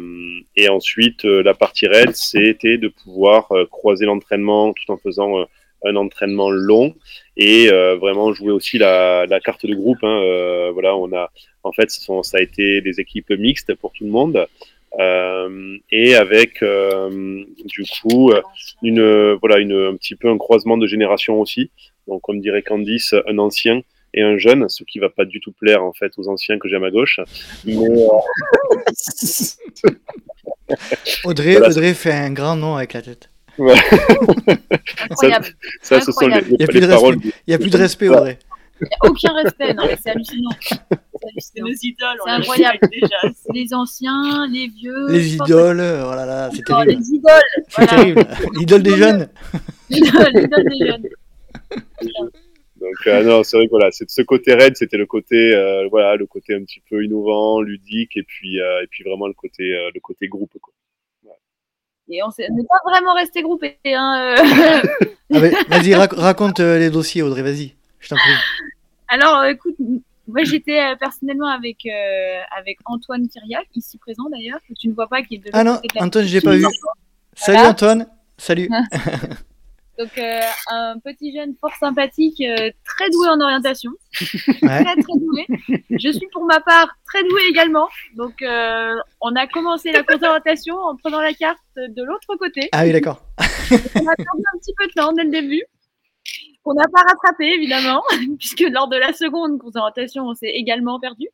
[0.55, 5.45] et ensuite, euh, la partie raid, c'était de pouvoir croiser l'entraînement tout en faisant
[5.85, 6.95] un entraînement long
[7.37, 10.03] et vraiment jouer aussi la, carte de groupe.
[10.03, 10.71] Hein.
[10.73, 11.29] Voilà, on a,
[11.63, 14.47] en fait, ça a été des équipes mixtes pour tout le monde.
[15.91, 18.31] Et avec du coup
[18.81, 21.69] une voilà une un petit peu un croisement de génération aussi
[22.07, 23.81] donc comme dirait Candice un ancien
[24.15, 26.67] et un jeune ce qui va pas du tout plaire en fait aux anciens que
[26.67, 27.19] j'ai à ma gauche
[27.65, 28.07] mais euh,
[31.25, 31.67] Audrey, Voilà.
[31.69, 33.29] Audrey fait un grand nom avec la tête.
[35.09, 35.45] Incroyable.
[35.81, 36.49] ça ce sont les, Incroyable.
[36.53, 37.33] les, Il y a plus les de paroles respect.
[37.45, 38.39] Il n'y a plus de respect, Audrey.
[38.81, 39.73] Il y a aucun respect.
[39.73, 40.49] Non, mais c'est hallucinant.
[41.39, 42.17] C'est nos idoles.
[42.17, 42.79] C'est on les incroyable.
[42.91, 43.33] Déjà.
[43.53, 45.07] Les anciens, les vieux.
[45.09, 46.91] Les idoles, oh là là, c'est terrible.
[46.91, 47.41] les idoles.
[47.69, 47.87] C'est Voilà.
[47.95, 48.27] terrible.
[48.59, 49.29] L'idole des jeunes.
[49.89, 51.07] L'idole des jeunes.
[52.85, 55.87] Donc euh, non, c'est vrai que voilà, c'est ce côté raid, c'était le côté euh,
[55.89, 59.33] voilà, le côté un petit peu innovant, ludique, et puis euh, et puis vraiment le
[59.33, 60.53] côté euh, le côté groupe.
[60.61, 60.73] Quoi.
[62.07, 63.77] Et on n'est pas vraiment resté groupés.
[63.85, 64.35] Hein.
[65.33, 67.73] Ah vas-y, rac- raconte euh, les dossiers, Audrey, vas-y.
[67.99, 68.31] Je t'en prie.
[69.07, 69.75] Alors, euh, écoute,
[70.27, 74.93] moi j'étais euh, personnellement avec, euh, avec Antoine Kiriac, ici présent d'ailleurs, que tu ne
[74.93, 76.61] vois pas, qui est de Ah non, côté de la Antoine, je l'ai pas vu.
[77.33, 77.69] Salut Voilà.
[77.71, 78.07] Antoine.
[78.37, 78.69] Salut.
[79.97, 80.41] Donc, euh,
[80.71, 83.91] un petit jeune fort sympathique, euh, très doué en orientation.
[84.61, 84.83] Ouais.
[84.83, 85.45] Très, très doué.
[85.91, 87.87] Je suis pour ma part très douée également.
[88.15, 92.69] Donc, euh, on a commencé la course d'orientation en prenant la carte de l'autre côté.
[92.71, 93.21] Ah oui, d'accord.
[93.39, 95.63] On a perdu un petit peu de temps dès le début.
[96.63, 98.01] On n'a pas rattrapé, évidemment,
[98.39, 101.27] puisque lors de la seconde course d'orientation, on s'est également perdu.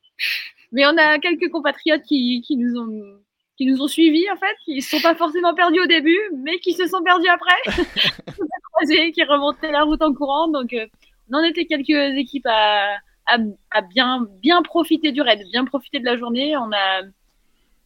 [0.73, 3.19] Mais on a quelques compatriotes qui, qui nous ont
[3.61, 6.57] qui nous ont suivis en fait, qui ne sont pas forcément perdus au début, mais
[6.57, 7.83] qui se sont perdus après.
[9.13, 10.47] qui remontaient la route en courant.
[10.47, 10.87] Donc, euh,
[11.31, 12.95] on en était quelques équipes à,
[13.27, 13.37] à,
[13.69, 16.57] à bien, bien profiter du raid, bien profiter de la journée.
[16.57, 17.01] On a,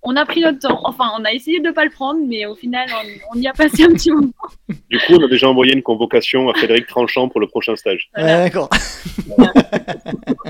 [0.06, 0.80] on a pris notre temps.
[0.84, 3.48] Enfin, on a essayé de ne pas le prendre, mais au final, on, on y
[3.48, 4.32] a passé un petit moment.
[4.90, 8.10] Du coup, on a déjà envoyé une convocation à Frédéric Tranchant pour le prochain stage.
[8.16, 8.70] Ouais, d'accord.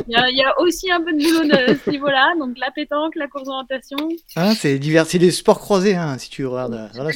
[0.08, 2.34] Il y, a, il y a aussi un peu de boulot de ce niveau-là.
[2.38, 3.98] Donc, la pétanque, la course d'orientation.
[4.36, 6.90] Hein, c'est divers, c'est des sports croisés, hein, si tu regardes.
[6.94, 7.12] Voilà.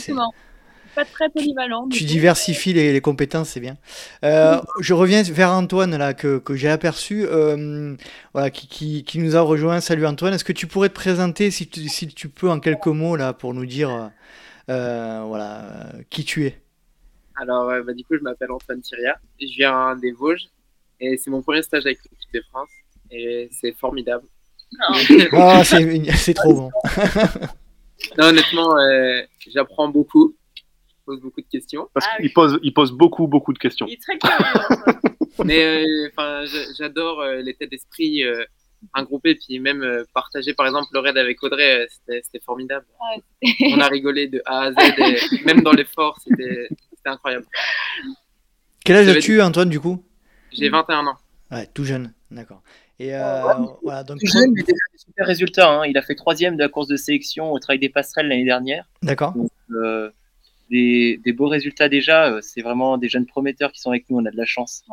[0.99, 1.87] Pas très polyvalent.
[1.87, 2.05] tu coup.
[2.05, 3.77] diversifies les, les compétences, c'est bien.
[4.25, 7.95] Euh, je reviens vers Antoine là que, que j'ai aperçu, euh,
[8.33, 9.79] voilà, qui, qui, qui nous a rejoint.
[9.79, 10.33] Salut Antoine.
[10.33, 13.31] Est-ce que tu pourrais te présenter si tu, si tu peux en quelques mots là
[13.31, 14.11] pour nous dire,
[14.69, 16.61] euh, voilà, qui tu es?
[17.37, 19.17] Alors, bah, du coup, je m'appelle Antoine Thiria.
[19.39, 20.49] Je viens des Vosges
[20.99, 22.71] et c'est mon premier stage avec l'équipe de France
[23.09, 24.25] et c'est formidable.
[25.31, 26.71] Ah, c'est c'est trop bon.
[28.17, 30.35] Non, honnêtement, euh, j'apprends beaucoup.
[31.09, 31.87] Pose beaucoup de questions.
[31.93, 33.87] Parce Ah qu'il pose, il pose beaucoup, beaucoup de questions.
[33.87, 34.35] Il est très curieux.
[34.69, 34.99] Antoine.
[35.45, 38.43] Mais euh, enfin, j'a- j'adore euh, l'état d'esprit euh,
[38.93, 42.85] regroupé puis même euh, partager par exemple le raid avec Audrey, euh, c'était c'était formidable.
[43.41, 43.53] Ouais.
[43.73, 47.45] On a rigolé de A à Z et même dans l'effort, c'était c'était incroyable.
[48.85, 50.03] Quel âge as-tu Antoine du coup?
[50.51, 51.17] J'ai 21 ans.
[51.51, 52.61] Ouais, tout jeune, d'accord.
[52.99, 53.41] Et euh,
[53.81, 55.71] voilà, donc Plus jeune, mais déjà des super résultats.
[55.71, 55.85] hein.
[55.87, 58.85] Il a fait troisième de la course de sélection au travail des passerelles l'année dernière.
[59.01, 59.33] d'accord.
[60.69, 62.31] Des, des beaux résultats déjà.
[62.31, 64.17] Euh, C'est vraiment des jeunes prometteurs qui sont avec nous.
[64.17, 64.83] On a de la chance.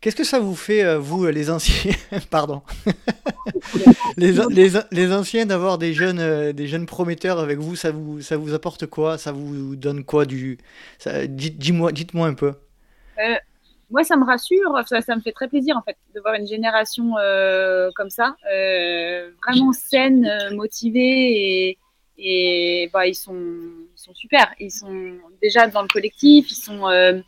[0.00, 1.92] Qu'est-ce que ça vous fait, euh, vous, euh, les anciens,
[2.30, 2.62] pardon,
[4.16, 8.36] les, les, les anciens, d'avoir des jeunes, des jeunes prometteurs avec vous, ça vous, ça
[8.36, 9.18] vous apporte quoi?
[9.18, 10.58] Ça vous donne quoi du,
[10.98, 12.54] ça, dites, dis-moi, dites-moi un peu.
[13.90, 16.46] Moi, ça me rassure, ça, ça me fait très plaisir en fait de voir une
[16.46, 21.78] génération euh, comme ça, euh, vraiment saine, motivée et,
[22.18, 23.36] et bah, ils sont,
[24.08, 24.54] sont super.
[24.58, 27.20] Ils sont déjà dans le collectif, ils sont, euh,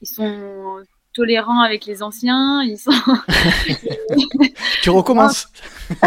[0.00, 0.82] ils sont
[1.14, 2.92] tolérants avec les anciens, ils sont.
[4.82, 5.48] Tu recommences.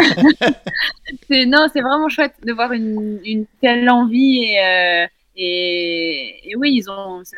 [1.28, 5.06] c'est, non, c'est vraiment chouette de voir une, une telle envie et, euh,
[5.36, 7.36] et, et oui, ils ont, c'est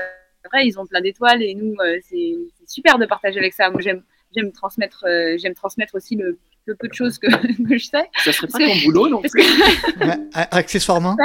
[0.51, 3.71] vrai, ils ont plein d'étoiles et nous, euh, c'est, c'est super de partager avec ça.
[3.71, 4.03] Moi, j'aime,
[4.35, 5.05] j'aime transmettre,
[5.37, 7.27] j'aime transmettre aussi le, le peu de choses que,
[7.69, 8.09] que je sais.
[8.25, 9.29] Ça serait pas ton boulot, non que
[10.57, 11.17] accessoirement.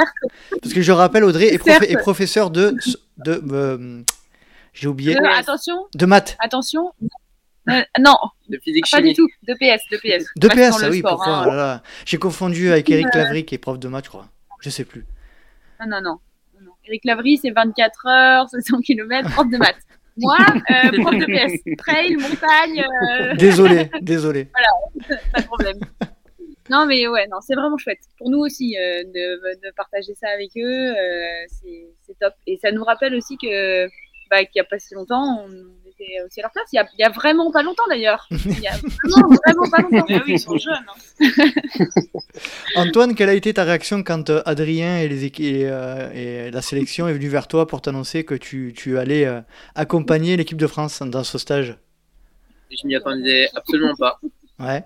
[0.62, 1.84] Parce que je rappelle, Audrey est, prof- Certes.
[1.90, 2.74] est professeur de,
[3.18, 4.02] de, euh,
[4.72, 6.36] j'ai oublié, Euh, attention, de maths.
[6.40, 6.92] attention.
[7.70, 8.16] Euh, non,
[8.50, 9.10] De physique pas chimie.
[9.10, 9.28] du tout.
[9.46, 10.26] De PS, de PS.
[10.36, 11.80] De PS, ah oui, sport, pourquoi hein.
[11.82, 11.88] oh.
[12.04, 14.26] J'ai confondu avec Eric Lavry qui est prof de maths, je crois.
[14.60, 15.04] Je sais plus.
[15.80, 16.18] Non, non, non.
[16.54, 16.72] non, non.
[16.86, 19.76] Eric Lavry, c'est 24 heures, 700 km, prof de maths.
[20.16, 20.38] Moi,
[20.70, 21.76] euh, prof de PS.
[21.76, 24.48] Trail, montagne, euh, Désolé, désolé.
[25.32, 25.78] pas de problème.
[26.70, 27.98] Non, mais ouais, non, c'est vraiment chouette.
[28.16, 32.32] Pour nous aussi, euh, de, de partager ça avec eux, euh, c'est c'est top.
[32.46, 33.86] Et ça nous rappelle aussi que
[34.30, 35.50] bah, qu'il n'y a pas si longtemps, on
[35.98, 36.66] était aussi à leur place.
[36.72, 38.26] Il y a, il y a vraiment pas longtemps d'ailleurs.
[38.30, 40.06] Il y a vraiment, vraiment pas longtemps.
[40.08, 40.84] Mais oui, ils sont jeunes.
[41.20, 41.46] hein.
[42.76, 46.50] Antoine, quelle a été ta réaction quand euh, Adrien et, les équi- et, euh, et
[46.50, 49.40] la sélection est venu vers toi pour t'annoncer que tu, tu allais euh,
[49.74, 51.76] accompagner l'équipe de France dans ce stage?
[52.70, 54.18] Je m'y attendais absolument pas.
[54.58, 54.82] Ouais.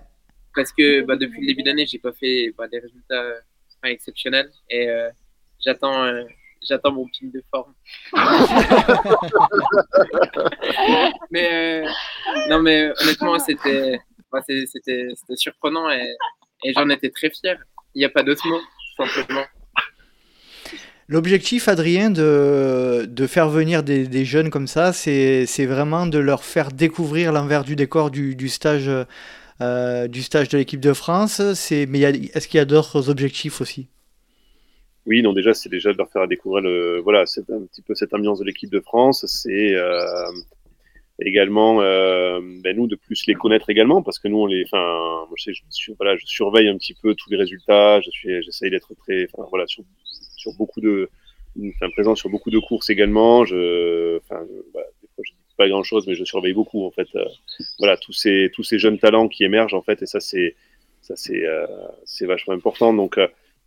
[0.55, 3.39] parce que bah, depuis le début d'année, j'ai pas fait bah, des résultats euh,
[3.83, 5.09] exceptionnels et euh,
[5.63, 6.23] j'attends euh,
[6.67, 7.73] j'attends mon pic de forme.
[11.31, 11.87] mais euh,
[12.49, 13.99] non, mais honnêtement, c'était
[14.31, 14.65] bah, c'était
[15.15, 16.15] c'était surprenant et,
[16.63, 17.57] et j'en étais très fier.
[17.95, 18.59] Il n'y a pas d'autre mot,
[18.97, 19.43] simplement.
[21.07, 26.19] L'objectif, Adrien, de, de faire venir des, des jeunes comme ça, c'est c'est vraiment de
[26.19, 28.91] leur faire découvrir l'envers du décor du, du stage,
[29.61, 31.41] euh, du stage de l'équipe de France.
[31.55, 33.87] C'est- Mais il y a- est-ce qu'il y a d'autres objectifs aussi?
[35.09, 37.95] Oui, non, déjà, c'est déjà de leur faire découvrir le, voilà, c'est un petit peu
[37.95, 39.25] cette ambiance de l'équipe de France.
[39.25, 40.31] C'est euh,
[41.19, 45.25] également, euh, ben, nous, de plus les connaître également, parce que nous, on les, enfin,
[45.35, 45.51] je,
[45.97, 47.99] voilà, je surveille un petit peu tous les résultats.
[48.01, 49.83] Je suis, j'essaye d'être très, enfin, voilà, sur,
[50.37, 51.09] sur beaucoup de,
[51.57, 53.45] enfin, présent sur beaucoup de courses également.
[53.45, 57.07] Je, enfin, des fois, je dis pas grand chose, mais je surveille beaucoup, en fait.
[57.15, 57.25] euh,
[57.79, 60.55] voilà, tous ces, tous ces jeunes talents qui émergent, en fait, et ça, c'est,
[61.01, 61.43] ça, c'est,
[62.05, 62.93] c'est vachement important.
[62.93, 63.17] Donc,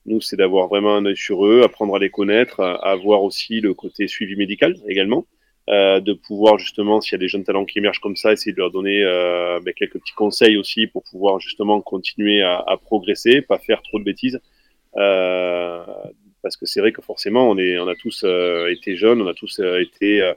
[0.07, 3.23] nous, c'est d'avoir vraiment un œil sur eux, apprendre à les connaître, à, à voir
[3.23, 5.27] aussi le côté suivi médical également,
[5.71, 8.53] euh, de pouvoir justement, s'il y a des jeunes talents qui émergent comme ça, essayer
[8.53, 13.43] de leur donner euh, ben, quelques petits conseils aussi pour pouvoir justement continuer à, progresser,
[13.43, 14.41] pas faire trop de bêtises.
[14.97, 15.85] Euh,
[16.43, 18.25] parce que c'est vrai que forcément, on, est, on a tous
[18.71, 20.33] été jeunes, on a tous été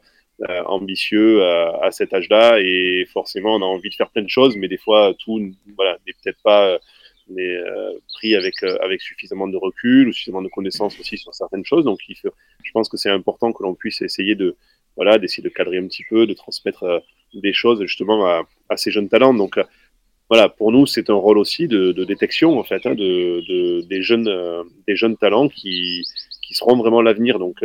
[0.67, 4.67] ambitieux à cet âge-là, et forcément, on a envie de faire plein de choses, mais
[4.67, 5.53] des fois, tout n'est
[6.23, 6.77] peut-être pas
[7.29, 11.17] euh, n'est, euh, pris avec, euh, avec suffisamment de recul ou suffisamment de connaissances aussi
[11.17, 11.85] sur certaines choses.
[11.85, 14.55] Donc, je pense que c'est important que l'on puisse essayer de,
[14.95, 17.03] voilà, d'essayer de cadrer un petit peu, de transmettre
[17.33, 19.33] des choses justement à, ces jeunes talents.
[19.33, 19.59] Donc
[20.29, 24.01] voilà, pour nous, c'est un rôle aussi de, détection en fait, hein, de, de, des
[24.01, 24.29] jeunes,
[24.87, 26.03] des jeunes talents qui,
[26.41, 27.39] qui seront vraiment l'avenir.
[27.39, 27.57] Donc,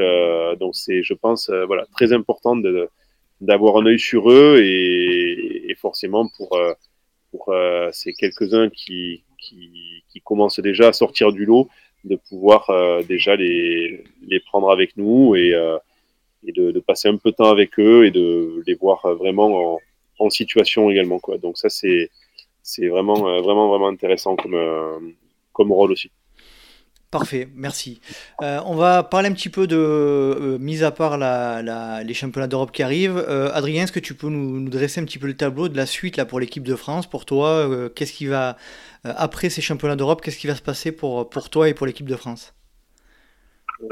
[0.59, 2.89] donc c'est, je pense, voilà, très important de,
[3.41, 6.59] d'avoir un œil sur eux et, et forcément pour
[7.31, 7.55] pour
[7.93, 11.69] ces quelques-uns qui, qui, qui commencent déjà à sortir du lot
[12.05, 15.79] de pouvoir euh, déjà les, les prendre avec nous et, euh,
[16.43, 19.81] de, passer un peu de temps avec eux et de les voir vraiment en,
[20.19, 21.19] en situation également.
[21.19, 21.39] Quoi.
[21.39, 22.11] Donc ça, c'est,
[22.63, 25.15] c'est vraiment, euh, vraiment, vraiment intéressant comme,
[25.53, 26.11] comme rôle aussi.
[27.11, 28.01] Parfait, merci.
[28.41, 32.15] Euh, on va parler un petit peu de, euh, mis à part la, la, les
[32.15, 33.17] championnats d'Europe qui arrivent.
[33.17, 35.77] Euh, Adrien, est-ce que tu peux nous, nous, dresser un petit peu le tableau de
[35.77, 38.57] la suite là, pour l'équipe de France Pour toi, qu'est-ce qui va,
[39.03, 42.09] après ces championnats d'Europe, qu'est-ce qui va se passer pour, pour toi et pour l'équipe
[42.09, 42.55] de France?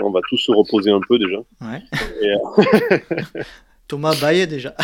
[0.00, 1.38] On va tous se reposer un peu déjà.
[1.60, 1.82] Ouais.
[2.22, 3.42] Et,
[3.88, 4.76] Thomas Baye déjà.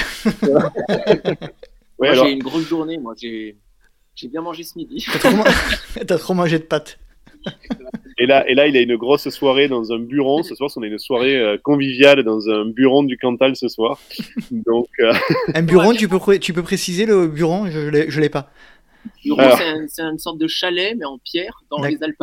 [1.99, 2.25] ouais, alors...
[2.25, 3.57] J'ai une grosse journée, moi j'ai
[4.25, 5.07] bien mangé ce midi.
[5.13, 6.99] T'as trop, trop mangé de pâtes.
[8.19, 10.43] Et là, et là, il a une grosse soirée dans un bureau.
[10.43, 13.99] Ce soir, on a une soirée euh, conviviale dans un bureau du Cantal ce soir.
[14.51, 15.13] Donc, euh...
[15.55, 17.67] Un bureau, tu peux, tu peux préciser le bureau?
[17.69, 18.51] Je ne l'ai pas.
[19.89, 22.17] C'est un, une sorte de chalet, mais en pierre, dans les Alpes.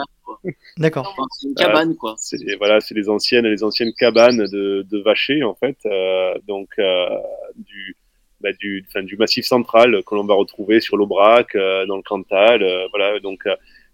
[0.78, 1.08] D'accord.
[1.08, 2.16] Enfin, c'est une cabane, quoi.
[2.18, 5.78] C'est, voilà, c'est les anciennes, les anciennes cabanes de, de Vacher, en fait.
[5.86, 7.10] Euh, donc, euh,
[7.56, 7.96] du,
[8.40, 12.64] bah, du, du massif central que l'on va retrouver sur l'Aubrac, euh, dans le Cantal.
[12.92, 13.44] voilà, donc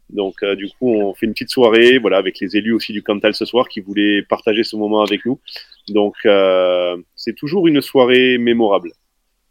[0.09, 3.03] donc, euh, du coup, on fait une petite soirée, voilà, avec les élus aussi du
[3.03, 5.39] Cantal ce soir qui voulaient partager ce moment avec nous.
[5.89, 8.91] Donc, euh, c'est toujours une soirée mémorable.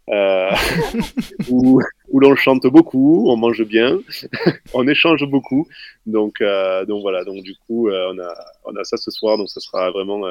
[0.08, 0.50] Euh,
[1.50, 3.98] où, où l'on chante beaucoup, on mange bien,
[4.72, 5.68] on échange beaucoup.
[6.06, 6.42] Donc,
[6.86, 7.24] donc voilà.
[7.24, 8.34] Donc du coup, on a
[8.64, 10.22] on a ça ce soir, donc ça sera vraiment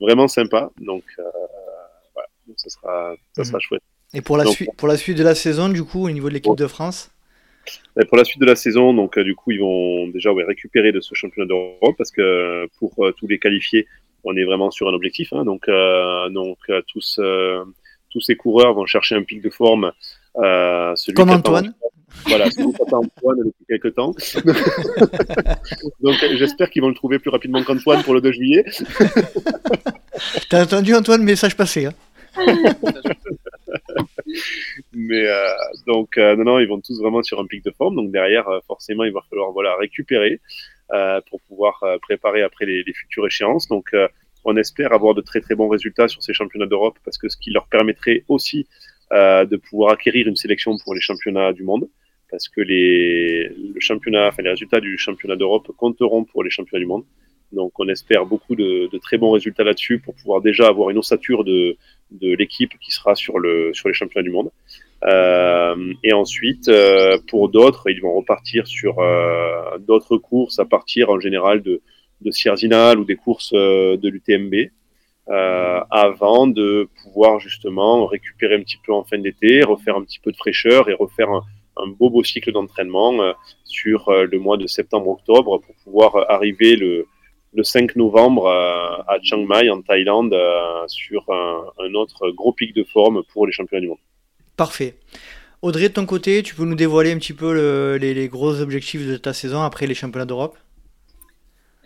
[0.00, 0.70] vraiment sympa.
[0.80, 1.02] Donc
[2.14, 3.60] voilà, donc ça sera ça sera mmh.
[3.60, 3.82] chouette.
[4.14, 6.34] Et pour la suite pour la suite de la saison, du coup, au niveau de
[6.34, 7.11] l'équipe de France?
[8.00, 10.44] Et pour la suite de la saison, donc euh, du coup, ils vont déjà ouais,
[10.44, 13.86] récupérer de ce championnat d'Europe parce que pour euh, tous les qualifiés,
[14.24, 15.32] on est vraiment sur un objectif.
[15.32, 16.58] Hein, donc, euh, donc
[16.88, 17.20] tous,
[18.10, 19.92] tous ces coureurs vont chercher un pic de forme.
[20.36, 21.74] celui Comme Antoine.
[22.26, 24.14] Voilà, celui qui Antoine depuis quelques temps.
[26.02, 28.66] donc j'espère qu'ils vont le trouver plus rapidement qu'Antoine pour le 2 juillet.
[30.50, 31.86] T'as entendu Antoine, message passé.
[31.86, 31.94] Hein
[34.92, 35.48] Mais euh,
[35.86, 37.96] donc, euh, non, non, ils vont tous vraiment sur un pic de forme.
[37.96, 40.40] Donc derrière, euh, forcément, il va falloir voilà, récupérer
[41.30, 43.66] pour pouvoir préparer après les, les, futures échéances.
[43.66, 43.96] Donc,
[44.44, 47.38] on espère avoir de très très bons résultats sur ces championnats d'Europe parce que ce
[47.38, 48.68] qui leur permettrait aussi
[49.10, 51.88] de pouvoir acquérir une sélection pour les championnats du monde.
[52.30, 56.82] Parce que les, le championnat, enfin, les résultats du championnat d'Europe compteront pour les championnats
[56.82, 57.04] du monde.
[57.52, 61.44] Donc on espère beaucoup de, très bons résultats là-dessus pour pouvoir déjà avoir une ossature
[61.44, 61.76] de,
[62.20, 64.50] l'équipe qui sera sur, le, sur les championnats du monde.
[65.04, 71.10] Euh, et ensuite, euh, pour d'autres, ils vont repartir sur euh, d'autres courses à partir
[71.10, 71.82] en général de,
[72.20, 74.70] de Sierzinal ou des courses de l'UTMB.
[75.28, 80.30] Avant de pouvoir justement récupérer un petit peu en fin d'été, refaire un petit peu
[80.30, 81.42] de fraîcheur et refaire un,
[81.76, 83.14] un beau beau cycle d'entraînement
[83.64, 87.06] sur le mois de septembre-octobre pour pouvoir arriver le,
[87.54, 92.52] le 5 novembre euh, à Chiang Mai en Thaïlande euh, sur un, un, autre gros
[92.52, 93.98] pic de forme pour les championnats du monde.
[94.56, 94.96] Parfait.
[95.60, 98.60] Audrey, de ton côté, tu peux nous dévoiler un petit peu le, les, les, gros
[98.60, 100.56] objectifs de ta saison après les championnats d'Europe?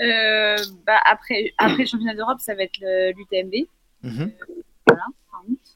[0.01, 0.57] Euh,
[0.87, 3.67] bah après, après le championnat d'Europe, ça va être l'UTMB.
[4.03, 4.31] Mm -hmm.
[4.87, 5.67] voilà, en août.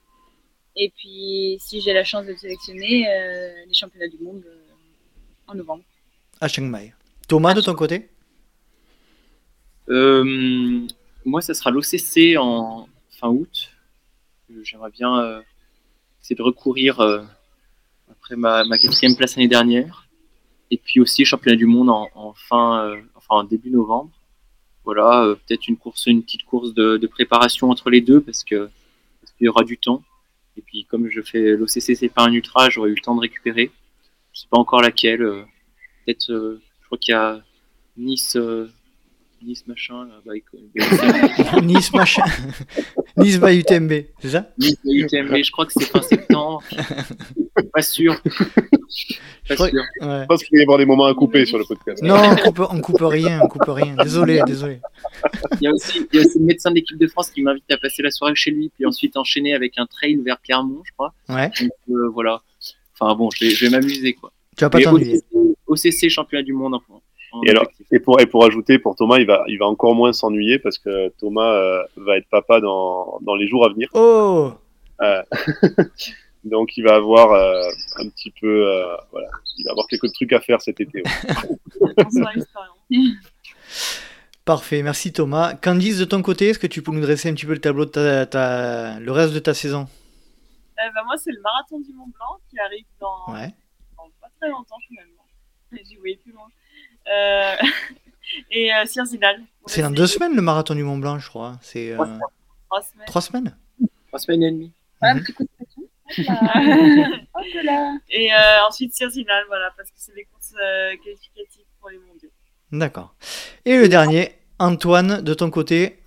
[0.76, 3.06] Et puis, si j'ai la chance de sélectionner,
[3.68, 4.44] les championnats du monde
[5.48, 5.84] en novembre.
[6.40, 6.92] À Chiang Mai.
[7.28, 8.08] Thomas, de ton côté?
[9.88, 10.86] Euh,
[11.24, 13.70] moi, ça sera l'OCC en fin août.
[14.62, 15.40] J'aimerais bien euh,
[16.20, 17.22] essayer de recourir euh,
[18.10, 20.08] après ma, quatrième place l'année dernière.
[20.70, 24.10] Et puis aussi championnat du monde en, fin, euh, enfin en début novembre.
[24.84, 28.70] Voilà, peut-être une course, une petite course de, préparation entre les deux parce que
[29.20, 30.02] parce qu'il y aura du temps.
[30.56, 33.20] Et puis comme je fais l'OCC, c'est pas un ultra, j'aurai eu le temps de
[33.20, 33.70] récupérer.
[34.32, 35.18] Je sais pas encore laquelle.
[36.04, 37.42] Peut-être, je crois qu'il y a
[37.96, 38.36] Nice.
[39.42, 40.06] Nice machin.
[40.06, 42.22] Là, bah, nice machin.
[43.16, 44.50] nice by UTMB, c'est ça?
[44.58, 46.62] Nice by UTMB, je crois que c'est fin septembre.
[47.72, 48.20] pas sûr.
[49.48, 49.82] Pas sûr.
[50.02, 50.20] Ouais.
[50.20, 52.02] Je pense qu'il va y avoir des moments à couper sur le podcast.
[52.02, 53.96] Non, on coupe, on coupe rien, on coupe rien.
[53.96, 54.80] Désolé, désolé.
[55.60, 57.42] Il y a aussi, il y a aussi le médecin de l'équipe de France qui
[57.42, 60.82] m'invite à passer la soirée chez lui, puis ensuite enchaîner avec un trail vers Clermont,
[60.84, 61.14] je crois.
[61.30, 61.50] Ouais.
[61.60, 62.42] Donc euh, voilà.
[62.98, 64.32] Enfin bon, je vais, je vais m'amuser quoi.
[64.56, 65.22] Tu vas pas t'ennuyer.
[65.66, 66.99] OCC, OCC championnat du monde en en
[67.46, 67.86] Et alors, objectif.
[67.92, 70.78] Et pour, et pour ajouter, pour Thomas, il va, il va encore moins s'ennuyer parce
[70.78, 73.88] que Thomas euh, va être papa dans, dans les jours à venir.
[73.94, 74.52] Oh
[75.02, 75.22] Euh,
[76.44, 77.62] donc, il va avoir euh,
[77.98, 79.28] un petit peu, euh, voilà,
[79.58, 81.02] il va avoir quelques trucs à faire cet été.
[81.80, 81.94] ouais.
[84.44, 85.54] Parfait, merci Thomas.
[85.54, 87.84] Candice, de ton côté, est-ce que tu peux nous dresser un petit peu le tableau
[87.84, 89.82] de ta, ta- le reste de ta saison?
[89.82, 93.50] Euh, bah, moi, c'est le marathon du Mont Blanc qui arrive dans, Ouais.
[93.96, 95.22] dans pas très longtemps finalement.
[95.84, 96.46] J'y voyais plus loin.
[97.08, 97.56] Euh,
[98.50, 101.58] et euh, pour C'est dans deux semaines le marathon du Mont Blanc, je crois.
[101.62, 101.96] C'est euh,
[102.68, 103.06] Trois semaines.
[103.06, 103.56] trois semaines
[104.08, 104.72] Trois semaines et demie.
[105.02, 105.20] Un Mhm.
[105.22, 105.82] petit coup de pression.
[107.34, 107.96] Hop là.
[108.10, 108.36] Et euh,
[108.68, 112.30] ensuite Cirzinal, voilà, parce que c'est des courses euh, qualificatives pour les mondiaux.
[112.72, 113.14] D'accord.
[113.64, 115.98] Et le dernier, Antoine, de ton côté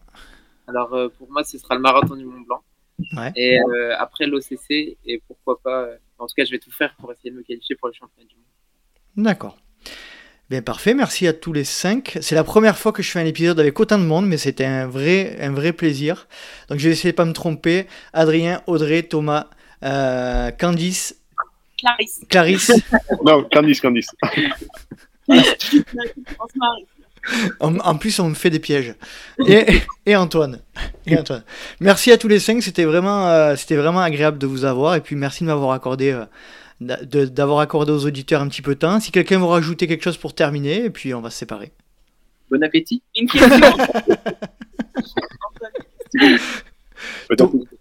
[0.67, 2.61] Alors euh, pour moi, ce sera le marathon du Mont Blanc.
[3.17, 3.31] Ouais.
[3.35, 5.81] Et euh, après l'OCC, et pourquoi pas.
[5.83, 7.93] euh, en tout cas, je vais tout faire pour essayer de me qualifier pour le
[7.93, 8.45] championnat du monde.
[9.25, 9.57] D'accord.
[10.53, 12.19] Bien parfait, merci à tous les cinq.
[12.21, 14.65] C'est la première fois que je fais un épisode avec autant de monde, mais c'était
[14.65, 16.27] un vrai, un vrai plaisir.
[16.69, 17.87] Donc je vais essayer de pas me tromper.
[18.13, 19.47] Adrien, Audrey, Thomas,
[19.81, 21.15] euh, Candice,
[21.79, 22.21] Clarisse.
[22.29, 22.71] Clarisse.
[23.25, 24.09] Non, Candice, Candice.
[27.59, 28.95] En, en plus, on me fait des pièges.
[29.47, 29.65] Et,
[30.05, 30.59] et Antoine.
[31.07, 31.43] Et Antoine.
[31.79, 32.61] Merci à tous les cinq.
[32.61, 34.95] C'était vraiment, euh, c'était vraiment agréable de vous avoir.
[34.95, 36.25] Et puis merci de m'avoir accordé, euh,
[36.85, 38.99] d'avoir accordé aux auditeurs un petit peu de temps.
[38.99, 41.71] Si quelqu'un veut rajouter quelque chose pour terminer, et puis on va se séparer.
[42.51, 43.01] Bon appétit.
[43.15, 43.57] Une question.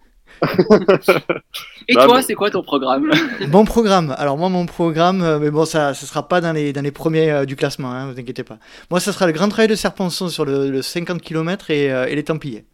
[1.88, 3.10] Et Bah, toi, mais- c'est quoi ton programme?
[3.48, 4.14] Bon programme.
[4.18, 6.90] Alors moi, mon programme, euh, mais bon, ça, ça sera pas dans les, dans les
[6.90, 7.92] premiers euh, du classement.
[7.92, 8.58] Hein, vous inquiétez pas.
[8.90, 12.06] Moi, ça sera le grand trail de Serpenson sur le, le 50 km et, euh,
[12.06, 12.64] et les Templiers.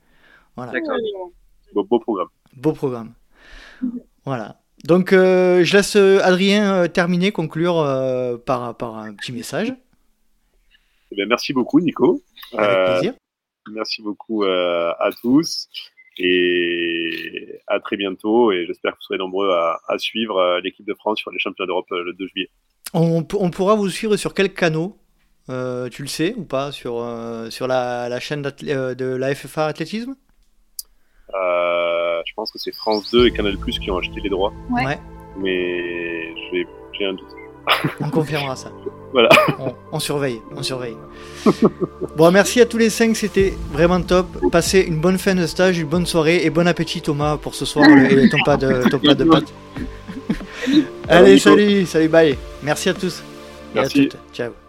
[0.57, 0.73] Voilà.
[0.73, 0.97] D'accord.
[1.75, 2.29] Beau, beau programme.
[2.57, 3.13] Beau programme.
[4.25, 4.57] Voilà.
[4.85, 9.75] Donc, euh, je laisse euh, Adrien euh, terminer, conclure euh, par, par un petit message.
[11.11, 12.23] Eh bien, merci beaucoup, Nico.
[12.57, 13.15] Avec plaisir.
[13.71, 15.69] Merci beaucoup à tous
[16.17, 18.51] et à très bientôt.
[18.51, 21.67] Et j'espère que vous serez nombreux à, à suivre l'équipe de France sur les championnats
[21.67, 22.51] d'Europe le 2 juillet.
[22.95, 24.97] On, pourra vous suivre sur quel canot
[25.51, 29.35] Euh, Tu le sais ou pas Sur, euh, sur la, la chaîne euh, de la
[29.35, 30.15] FFA Athlétisme?
[32.39, 34.97] Pense que c'est France 2 et Canal Plus qui ont acheté les droits, Ouais.
[35.37, 37.27] mais j'ai un doute.
[38.01, 38.71] On confirmera ça.
[39.13, 39.29] Voilà.
[39.59, 40.97] On, on surveille, on surveille.
[42.17, 44.27] Bon, merci à tous les cinq, c'était vraiment top.
[44.53, 47.65] Passez une bonne fin de stage, une bonne soirée et bon appétit Thomas pour ce
[47.65, 49.53] soir et ton plat de, ton plat de pâtes.
[51.09, 52.37] Allez, salut, salut, bye.
[52.63, 53.23] Merci à tous.
[53.75, 54.09] Et à Merci.
[54.09, 54.19] toutes.
[54.33, 54.68] Ciao.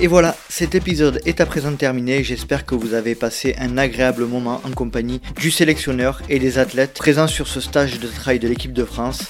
[0.00, 2.22] Et voilà, cet épisode est à présent terminé.
[2.22, 6.94] J'espère que vous avez passé un agréable moment en compagnie du sélectionneur et des athlètes
[6.94, 9.24] présents sur ce stage de trail de l'équipe de France.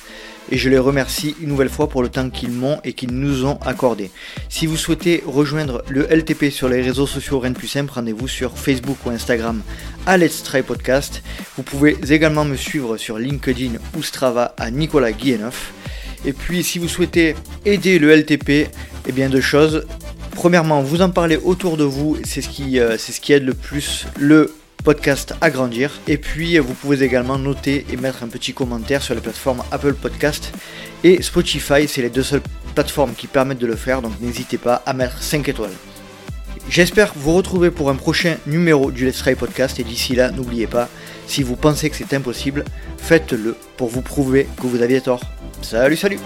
[0.51, 3.47] Et je les remercie une nouvelle fois pour le temps qu'ils m'ont et qu'ils nous
[3.47, 4.11] ont accordé.
[4.51, 8.59] Si vous souhaitez rejoindre le LTP sur les réseaux sociaux Rennes Plus Simple, rendez-vous sur
[8.59, 9.63] Facebook ou Instagram
[10.05, 11.23] à Let's Try Podcast.
[11.57, 15.73] Vous pouvez également me suivre sur LinkedIn ou Strava à Nicolas Guilleneuf.
[16.27, 18.69] Et puis si vous souhaitez aider le LTP,
[19.07, 19.87] eh bien deux choses.
[20.39, 23.45] Premièrement, vous en parlez autour de vous, c'est ce qui, euh, c'est ce qui aide
[23.45, 25.91] le plus le podcast à grandir.
[26.07, 29.95] Et puis vous pouvez également noter et mettre un petit commentaire sur les plateformes Apple
[29.95, 30.53] Podcast
[31.03, 32.43] et Spotify, c'est les deux seules
[32.77, 35.75] plateformes qui permettent de le faire, donc n'hésitez pas à mettre 5 étoiles.
[36.71, 40.69] J'espère vous retrouver pour un prochain numéro du Let's Try Podcast et d'ici là, n'oubliez
[40.69, 40.89] pas,
[41.27, 42.65] si vous pensez que c'est impossible,
[42.97, 45.21] faites-le pour vous prouver que vous aviez tort.
[45.63, 46.21] Salut, salut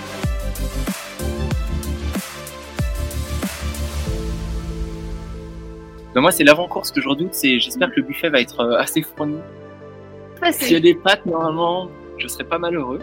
[6.15, 7.35] Ben, Moi, c'est l'avant-course que je redoute.
[7.35, 9.39] C'est, j'espère que le buffet va être euh, assez fourni.
[10.51, 11.89] S'il y a des pâtes, normalement,
[12.19, 12.99] je serais pas malheureux.